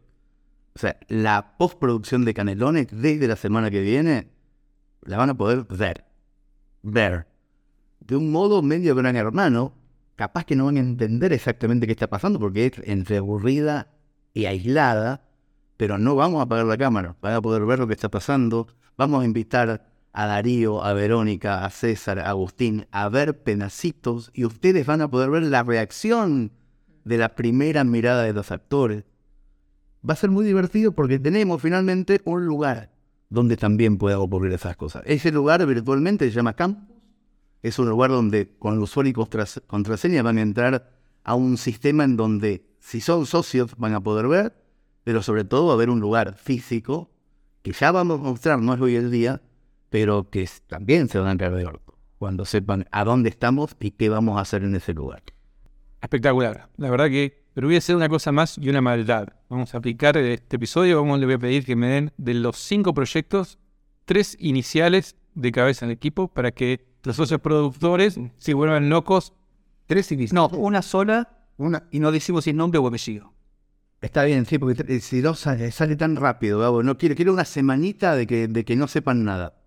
O 0.75 0.79
sea, 0.79 0.97
la 1.09 1.57
postproducción 1.57 2.25
de 2.25 2.33
Canelones 2.33 2.87
desde 2.91 3.27
la 3.27 3.35
semana 3.35 3.69
que 3.69 3.81
viene 3.81 4.29
la 5.01 5.17
van 5.17 5.31
a 5.31 5.37
poder 5.37 5.65
ver. 5.69 6.10
Ver. 6.83 7.27
De 7.99 8.15
un 8.15 8.31
modo 8.31 8.61
medio 8.61 8.95
gran 8.95 9.15
hermano, 9.15 9.73
capaz 10.15 10.45
que 10.45 10.55
no 10.55 10.65
van 10.65 10.77
a 10.77 10.81
entender 10.81 11.33
exactamente 11.33 11.85
qué 11.85 11.93
está 11.93 12.09
pasando 12.09 12.39
porque 12.39 12.65
es 12.65 12.73
entre 12.83 13.17
aburrida 13.17 13.87
y 14.33 14.45
aislada, 14.45 15.23
pero 15.77 15.97
no 15.97 16.15
vamos 16.15 16.39
a 16.39 16.43
apagar 16.43 16.65
la 16.65 16.77
cámara, 16.77 17.15
van 17.21 17.33
a 17.33 17.41
poder 17.41 17.65
ver 17.65 17.79
lo 17.79 17.87
que 17.87 17.93
está 17.93 18.09
pasando. 18.09 18.67
Vamos 18.97 19.21
a 19.21 19.25
invitar 19.25 19.91
a 20.13 20.25
Darío, 20.25 20.83
a 20.83 20.93
Verónica, 20.93 21.65
a 21.65 21.69
César, 21.69 22.19
a 22.19 22.29
Agustín 22.29 22.87
a 22.91 23.09
ver 23.09 23.43
pedacitos 23.43 24.31
y 24.33 24.45
ustedes 24.45 24.85
van 24.85 25.01
a 25.01 25.09
poder 25.09 25.29
ver 25.29 25.43
la 25.43 25.63
reacción 25.63 26.51
de 27.03 27.17
la 27.17 27.35
primera 27.35 27.83
mirada 27.83 28.23
de 28.23 28.33
los 28.33 28.51
actores. 28.51 29.05
Va 30.07 30.13
a 30.13 30.17
ser 30.17 30.31
muy 30.31 30.45
divertido 30.45 30.91
porque 30.91 31.19
tenemos 31.19 31.61
finalmente 31.61 32.21
un 32.25 32.45
lugar 32.45 32.91
donde 33.31 33.57
también 33.57 33.97
pueda 33.97 34.19
ocurrir 34.19 34.51
esas 34.51 34.75
cosas. 34.75 35.01
Ese 35.07 35.31
lugar 35.31 35.65
virtualmente 35.65 36.29
se 36.29 36.35
llama 36.35 36.53
Campus. 36.53 36.95
Es 37.63 37.79
un 37.79 37.89
lugar 37.89 38.11
donde 38.11 38.55
con 38.59 38.73
el 38.73 38.79
usuario 38.79 39.11
y 39.11 39.13
contras- 39.13 39.61
contraseña 39.65 40.21
van 40.21 40.37
a 40.37 40.41
entrar 40.41 40.91
a 41.23 41.35
un 41.35 41.57
sistema 41.57 42.03
en 42.03 42.17
donde 42.17 42.67
si 42.79 42.99
son 43.01 43.25
socios 43.25 43.75
van 43.77 43.93
a 43.93 44.01
poder 44.01 44.27
ver, 44.27 44.53
pero 45.03 45.23
sobre 45.23 45.45
todo 45.45 45.67
va 45.67 45.71
a 45.71 45.75
haber 45.75 45.89
un 45.89 45.99
lugar 45.99 46.35
físico 46.35 47.09
que 47.61 47.71
ya 47.71 47.91
vamos 47.91 48.19
a 48.19 48.23
mostrar, 48.23 48.59
no 48.59 48.73
es 48.73 48.81
hoy 48.81 48.95
el 48.95 49.09
día, 49.11 49.41
pero 49.89 50.29
que 50.29 50.49
también 50.67 51.07
se 51.07 51.19
van 51.19 51.27
a 51.29 51.31
enterar 51.31 51.55
de 51.55 51.65
orto 51.65 51.97
cuando 52.17 52.45
sepan 52.45 52.85
a 52.91 53.03
dónde 53.03 53.29
estamos 53.29 53.75
y 53.79 53.91
qué 53.91 54.09
vamos 54.09 54.37
a 54.37 54.41
hacer 54.41 54.63
en 54.63 54.75
ese 54.75 54.93
lugar. 54.93 55.23
Espectacular. 56.01 56.69
La 56.77 56.89
verdad 56.89 57.07
que, 57.07 57.40
pero 57.53 57.67
voy 57.67 57.75
a 57.75 57.79
hacer 57.79 57.95
una 57.95 58.09
cosa 58.09 58.31
más 58.31 58.57
y 58.57 58.69
una 58.69 58.81
maldad. 58.81 59.29
Vamos 59.49 59.73
a 59.73 59.77
aplicar 59.77 60.17
este 60.17 60.55
episodio, 60.55 61.01
vamos, 61.01 61.19
le 61.19 61.25
voy 61.25 61.35
a 61.35 61.39
pedir 61.39 61.65
que 61.65 61.75
me 61.75 61.87
den 61.87 62.11
de 62.17 62.33
los 62.33 62.57
cinco 62.57 62.93
proyectos, 62.93 63.59
tres 64.05 64.37
iniciales 64.39 65.15
de 65.35 65.51
cabeza 65.51 65.85
del 65.85 65.93
equipo 65.95 66.27
para 66.27 66.51
que 66.51 66.85
los 67.03 67.15
socios 67.15 67.41
productores 67.41 68.19
se 68.37 68.53
vuelvan 68.53 68.89
locos. 68.89 69.33
Tres 69.87 70.11
y 70.11 70.15
No, 70.31 70.47
una 70.47 70.81
sola 70.81 71.45
Una, 71.57 71.83
y 71.91 71.99
no 71.99 72.11
decimos 72.11 72.45
sin 72.45 72.55
nombre 72.55 72.79
o 72.79 72.87
apellido. 72.87 73.33
Está 73.99 74.23
bien, 74.23 74.45
sí, 74.45 74.57
porque 74.57 74.99
si 74.99 75.21
no 75.21 75.35
sale, 75.35 75.69
sale 75.71 75.95
tan 75.95 76.15
rápido, 76.15 76.59
Gabo. 76.59 76.81
No 76.81 76.97
quiero, 76.97 77.15
quiero 77.15 77.33
una 77.33 77.45
semanita 77.45 78.15
de 78.15 78.25
que, 78.25 78.47
de 78.47 78.65
que 78.65 78.75
no 78.75 78.87
sepan 78.87 79.23
nada. 79.23 79.61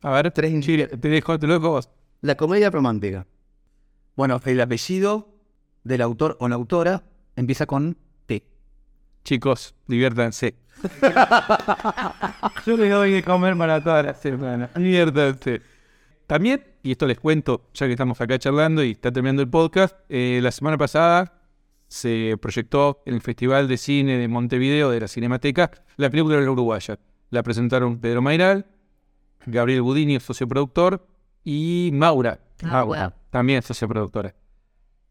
A 0.00 0.10
ver, 0.10 0.30
Tres 0.32 0.58
Chile, 0.64 0.86
te 0.86 1.08
dejo, 1.08 1.38
te 1.38 1.46
lo 1.46 1.54
dejo 1.54 1.70
vos. 1.70 1.90
La 2.20 2.36
comedia 2.36 2.70
romántica. 2.70 3.26
Bueno, 4.16 4.40
el 4.44 4.60
apellido 4.60 5.28
del 5.84 6.02
autor 6.02 6.36
o 6.40 6.48
la 6.48 6.56
autora 6.56 7.04
empieza 7.38 7.66
con 7.66 7.96
T. 8.26 8.44
Chicos, 9.24 9.74
diviértanse. 9.86 10.54
Yo 12.66 12.76
les 12.76 12.90
doy 12.90 13.12
de 13.12 13.22
comer 13.22 13.56
para 13.56 13.82
toda 13.82 14.02
la 14.02 14.14
semana. 14.14 14.70
Diviértanse. 14.74 15.60
También, 16.26 16.62
y 16.82 16.92
esto 16.92 17.06
les 17.06 17.18
cuento, 17.18 17.68
ya 17.72 17.86
que 17.86 17.92
estamos 17.92 18.20
acá 18.20 18.38
charlando 18.38 18.82
y 18.84 18.92
está 18.92 19.10
terminando 19.10 19.40
el 19.42 19.48
podcast, 19.48 19.96
eh, 20.08 20.40
la 20.42 20.50
semana 20.50 20.76
pasada 20.76 21.40
se 21.88 22.36
proyectó 22.40 23.02
en 23.06 23.14
el 23.14 23.22
Festival 23.22 23.66
de 23.66 23.78
Cine 23.78 24.18
de 24.18 24.28
Montevideo 24.28 24.90
de 24.90 25.00
la 25.00 25.08
Cinemateca 25.08 25.70
la 25.96 26.10
película 26.10 26.36
de 26.36 26.44
la 26.44 26.50
Uruguaya. 26.50 26.98
La 27.30 27.42
presentaron 27.42 27.98
Pedro 27.98 28.20
Mairal, 28.20 28.66
Gabriel 29.46 29.80
Budini, 29.82 30.20
socio 30.20 30.46
productor, 30.46 31.06
y 31.44 31.90
Maura, 31.94 32.40
Ah, 32.62 32.66
Maura, 32.84 33.08
wow. 33.08 33.12
también 33.30 33.62
socio 33.62 33.88
productora. 33.88 34.34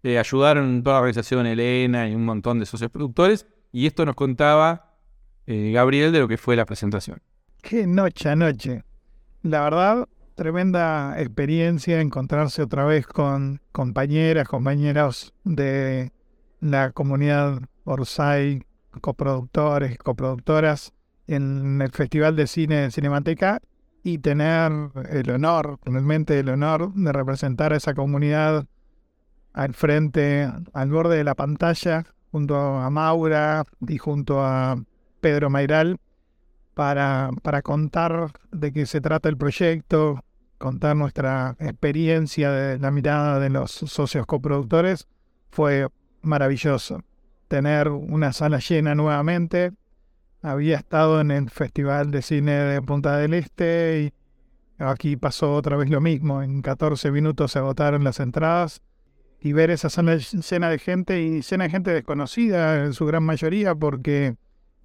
Eh, 0.07 0.17
ayudaron 0.17 0.83
toda 0.83 0.93
la 0.93 0.99
organización 1.01 1.45
Elena 1.47 2.07
y 2.07 2.15
un 2.15 2.23
montón 2.23 2.59
de 2.59 2.65
socios 2.65 2.89
productores, 2.89 3.45
y 3.73 3.87
esto 3.87 4.05
nos 4.05 4.15
contaba 4.15 4.93
eh, 5.45 5.73
Gabriel 5.73 6.13
de 6.13 6.19
lo 6.19 6.29
que 6.29 6.37
fue 6.37 6.55
la 6.55 6.65
presentación. 6.65 7.21
Qué 7.61 7.85
noche 7.85 8.29
anoche. 8.29 8.85
La 9.41 9.63
verdad, 9.63 10.07
tremenda 10.35 11.19
experiencia 11.19 11.99
encontrarse 11.99 12.61
otra 12.61 12.85
vez 12.85 13.05
con 13.05 13.59
compañeras, 13.73 14.47
compañeros 14.47 15.33
de 15.43 16.13
la 16.61 16.91
comunidad 16.91 17.59
Orsay, 17.83 18.63
coproductores, 19.01 19.97
coproductoras 19.97 20.93
en 21.27 21.81
el 21.81 21.91
Festival 21.91 22.37
de 22.37 22.47
Cine 22.47 22.75
de 22.77 22.91
Cinemateca 22.91 23.59
y 24.03 24.19
tener 24.19 24.71
el 25.09 25.29
honor, 25.31 25.79
realmente 25.83 26.39
el 26.39 26.47
honor 26.47 26.93
de 26.93 27.11
representar 27.11 27.73
a 27.73 27.75
esa 27.75 27.93
comunidad 27.93 28.67
al 29.57 29.73
frente, 29.73 30.47
al 30.73 30.91
borde 30.91 31.17
de 31.17 31.23
la 31.23 31.33
pantalla, 31.33 32.05
junto 32.31 32.55
a 32.55 32.91
Maura 32.91 33.63
y 33.87 33.97
junto 33.97 34.45
a 34.45 34.77
Pedro 35.19 35.49
Mairal 35.49 35.97
para, 36.75 37.31
para 37.41 37.63
contar 37.63 38.33
de 38.51 38.71
qué 38.71 38.85
se 38.85 39.01
trata 39.01 39.29
el 39.29 39.35
proyecto, 39.35 40.23
contar 40.59 40.95
nuestra 40.95 41.55
experiencia 41.57 42.51
de 42.51 42.77
la 42.77 42.91
mirada 42.91 43.39
de 43.39 43.49
los 43.49 43.71
socios 43.71 44.27
coproductores, 44.27 45.07
fue 45.49 45.87
maravilloso. 46.21 47.01
Tener 47.47 47.89
una 47.89 48.33
sala 48.33 48.59
llena 48.59 48.93
nuevamente. 48.93 49.71
Había 50.43 50.77
estado 50.77 51.19
en 51.19 51.31
el 51.31 51.49
Festival 51.49 52.11
de 52.11 52.21
Cine 52.21 52.51
de 52.51 52.81
Punta 52.83 53.17
del 53.17 53.33
Este 53.33 54.13
y 54.79 54.83
aquí 54.83 55.17
pasó 55.17 55.55
otra 55.55 55.77
vez 55.77 55.89
lo 55.89 55.99
mismo. 55.99 56.43
En 56.43 56.61
14 56.61 57.09
minutos 57.09 57.53
se 57.53 57.57
agotaron 57.57 58.03
las 58.03 58.19
entradas 58.19 58.83
y 59.41 59.53
ver 59.53 59.69
esa 59.69 59.89
sala 59.89 60.17
llena 60.17 60.69
de 60.69 60.79
gente 60.79 61.21
y 61.21 61.41
llena 61.41 61.65
de 61.65 61.69
gente 61.69 61.91
desconocida 61.91 62.83
en 62.85 62.93
su 62.93 63.05
gran 63.05 63.23
mayoría 63.23 63.75
porque 63.75 64.35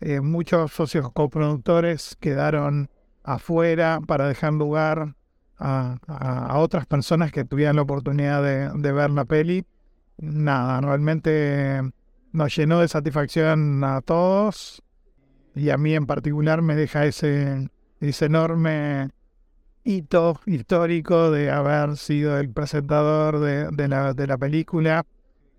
eh, 0.01 0.21
muchos 0.21 0.73
socios 0.73 1.11
coproductores 1.12 2.17
quedaron 2.21 2.91
afuera 3.25 4.01
para 4.07 4.29
dejar 4.29 4.53
lugar 4.55 5.15
a, 5.59 5.99
a- 6.07 6.59
otras 6.59 6.87
personas 6.87 7.33
que 7.33 7.45
tuvieran 7.45 7.77
la 7.77 7.83
oportunidad 7.83 8.43
de, 8.43 8.71
de 8.81 8.93
ver 8.93 9.11
la 9.11 9.25
peli. 9.25 9.65
Nada, 10.19 10.81
realmente 10.81 11.81
nos 12.33 12.55
llenó 12.57 12.81
de 12.81 12.88
satisfacción 12.88 13.83
a 13.85 14.01
todos 14.03 14.83
y 15.55 15.71
a 15.71 15.77
mí 15.79 15.95
en 15.95 16.07
particular 16.07 16.62
me 16.62 16.75
deja 16.75 17.07
ese, 17.07 17.69
ese 18.01 18.25
enorme 18.27 19.11
hito 19.85 20.40
histórico 20.47 21.31
de 21.31 21.51
haber 21.51 21.97
sido 21.97 22.38
el 22.38 22.51
presentador 22.51 23.40
de, 23.40 23.88
la, 23.88 24.14
de 24.14 24.27
la 24.27 24.38
película 24.38 25.05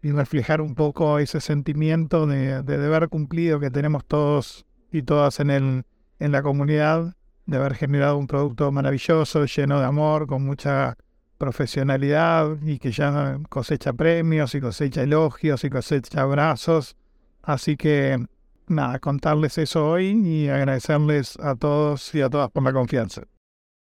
y 0.02 0.12
reflejar 0.12 0.62
un 0.62 0.76
poco 0.76 1.20
ese 1.20 1.42
sentimiento 1.42 2.28
de, 2.28 2.64
de 2.64 2.78
deber 2.78 3.10
cumplido 3.10 3.60
que 3.60 3.72
tenemos 3.72 4.06
todos 4.06 4.66
y 4.92 5.04
todas 5.04 5.40
en, 5.40 5.50
el, 5.50 5.84
en 6.20 6.32
la 6.32 6.42
comunidad, 6.44 7.16
de 7.46 7.58
haber 7.58 7.76
generado 7.76 8.18
un 8.18 8.28
producto 8.28 8.72
maravilloso, 8.72 9.46
lleno 9.46 9.80
de 9.80 9.86
amor, 9.86 10.28
con 10.28 10.46
mucha 10.46 10.98
profesionalidad 11.38 12.58
y 12.62 12.80
que 12.80 12.92
ya 12.92 13.40
cosecha 13.50 13.92
premios 13.92 14.56
y 14.56 14.62
cosecha 14.62 15.02
elogios 15.02 15.64
y 15.64 15.70
cosecha 15.70 16.22
abrazos. 16.22 16.96
Así 17.42 17.76
que 17.76 18.26
nada, 18.68 19.00
contarles 19.00 19.58
eso 19.58 19.90
hoy 19.90 20.12
y 20.26 20.48
agradecerles 20.48 21.38
a 21.40 21.56
todos 21.56 22.16
y 22.16 22.22
a 22.22 22.30
todas 22.30 22.50
por 22.50 22.64
la 22.64 22.72
confianza. 22.72 23.24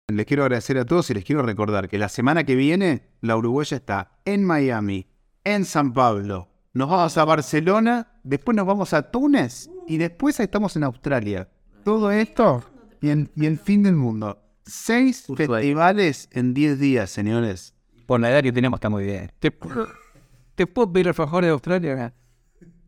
Les 0.08 0.26
quiero 0.26 0.42
agradecer 0.42 0.76
a 0.76 0.84
todos 0.84 1.08
y 1.08 1.14
les 1.14 1.24
quiero 1.24 1.40
recordar 1.42 1.88
que 1.88 1.96
la 1.96 2.10
semana 2.10 2.44
que 2.44 2.54
viene 2.56 3.08
la 3.22 3.38
Uruguaya 3.38 3.78
está 3.78 4.12
en 4.26 4.44
Miami, 4.44 5.06
en 5.44 5.64
San 5.64 5.94
Pablo, 5.94 6.50
nos 6.74 6.90
vamos 6.90 7.16
a 7.16 7.24
Barcelona, 7.24 8.12
después 8.22 8.54
nos 8.54 8.66
vamos 8.66 8.92
a 8.92 9.10
Túnez 9.10 9.70
y 9.88 9.96
después 9.96 10.38
estamos 10.40 10.76
en 10.76 10.84
Australia. 10.84 11.48
Todo 11.84 12.10
esto 12.10 12.62
y, 13.00 13.08
en- 13.08 13.30
y 13.34 13.46
el 13.46 13.58
fin 13.58 13.82
del 13.82 13.94
mundo. 13.96 14.38
Seis 14.66 15.24
Justo 15.26 15.54
ahí. 15.54 15.62
festivales 15.68 16.28
en 16.32 16.52
10 16.52 16.78
días, 16.78 17.08
señores. 17.10 17.74
Por 18.06 18.20
la 18.20 18.30
edad 18.30 18.42
que 18.42 18.52
tenemos 18.52 18.76
está 18.76 18.90
muy 18.90 19.04
bien. 19.04 19.32
¿Te, 19.38 19.50
puedo- 19.50 19.88
¿Te 20.54 20.66
puedo 20.66 20.92
pedir 20.92 21.08
alfajores 21.08 21.48
de 21.48 21.52
Australia? 21.52 22.14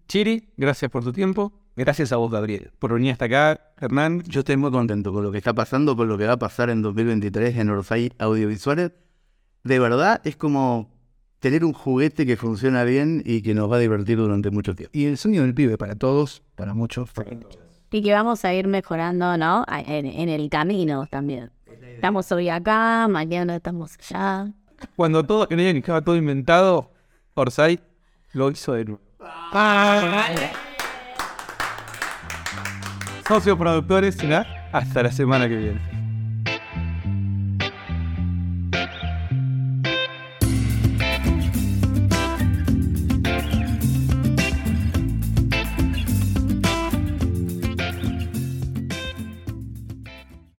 Chiri, 0.07 0.53
gracias 0.59 0.91
por 0.91 1.03
tu 1.03 1.13
tiempo, 1.15 1.51
Gracias 1.77 2.11
a 2.13 2.17
vos, 2.17 2.31
Gabriel. 2.31 2.71
por 2.79 2.95
venir 2.95 3.13
hasta 3.13 3.27
acá. 3.27 3.61
Hernán, 3.79 4.23
Yo 4.23 4.41
estoy 4.41 4.57
muy 4.57 4.71
contento 4.71 5.13
con 5.13 5.23
lo 5.23 5.31
que 5.31 5.39
está 5.39 5.53
pasando, 5.53 5.95
con 5.95 6.09
lo 6.09 6.17
que 6.17 6.27
va 6.27 6.33
a 6.35 6.39
pasar 6.39 6.71
en 6.71 6.81
2023 6.83 7.57
en 7.59 7.69
Orsay 7.71 8.13
Audiovisuales. 8.19 8.93
De 9.63 9.79
verdad, 9.79 10.21
es 10.25 10.37
como 10.37 10.91
tener 11.39 11.65
un 11.65 11.75
juguete 11.75 12.25
que 12.25 12.37
funciona 12.37 12.83
bien 12.85 13.23
y 13.27 13.43
que 13.43 13.55
nos 13.55 13.71
va 13.71 13.77
a 13.77 13.79
divertir 13.79 14.17
durante 14.17 14.51
mucho 14.51 14.75
tiempo. 14.75 14.91
Y 14.97 15.05
el 15.05 15.19
sueño 15.19 15.43
del 15.43 15.55
pibe 15.55 15.77
para 15.77 15.95
todos, 15.97 16.43
para 16.55 16.73
muchos. 16.73 17.11
Y 17.91 18.03
que 18.03 18.13
vamos 18.13 18.45
a 18.45 18.55
ir 18.55 18.67
mejorando, 18.69 19.37
¿no? 19.37 19.65
En, 19.69 20.07
en 20.07 20.29
el 20.31 20.49
camino 20.49 21.07
también. 21.07 21.51
Estamos 21.95 22.33
hoy 22.33 22.49
acá, 22.49 23.07
mañana 23.09 23.57
estamos 23.57 23.97
allá. 23.99 24.51
cuando 24.97 25.25
todos 25.25 25.47
creían 25.49 25.75
que 25.75 25.79
estaba 25.81 26.01
todo 26.03 26.17
inventado, 26.17 26.91
Orsay 27.35 27.81
lo 28.33 28.51
hizo 28.51 28.73
de 28.73 28.85
nuevo. 28.87 29.01
Socios 33.27 33.59
productores, 33.59 34.17
hasta 34.71 35.03
la 35.03 35.11
semana 35.11 35.49
que 35.49 35.57
viene. 35.57 35.96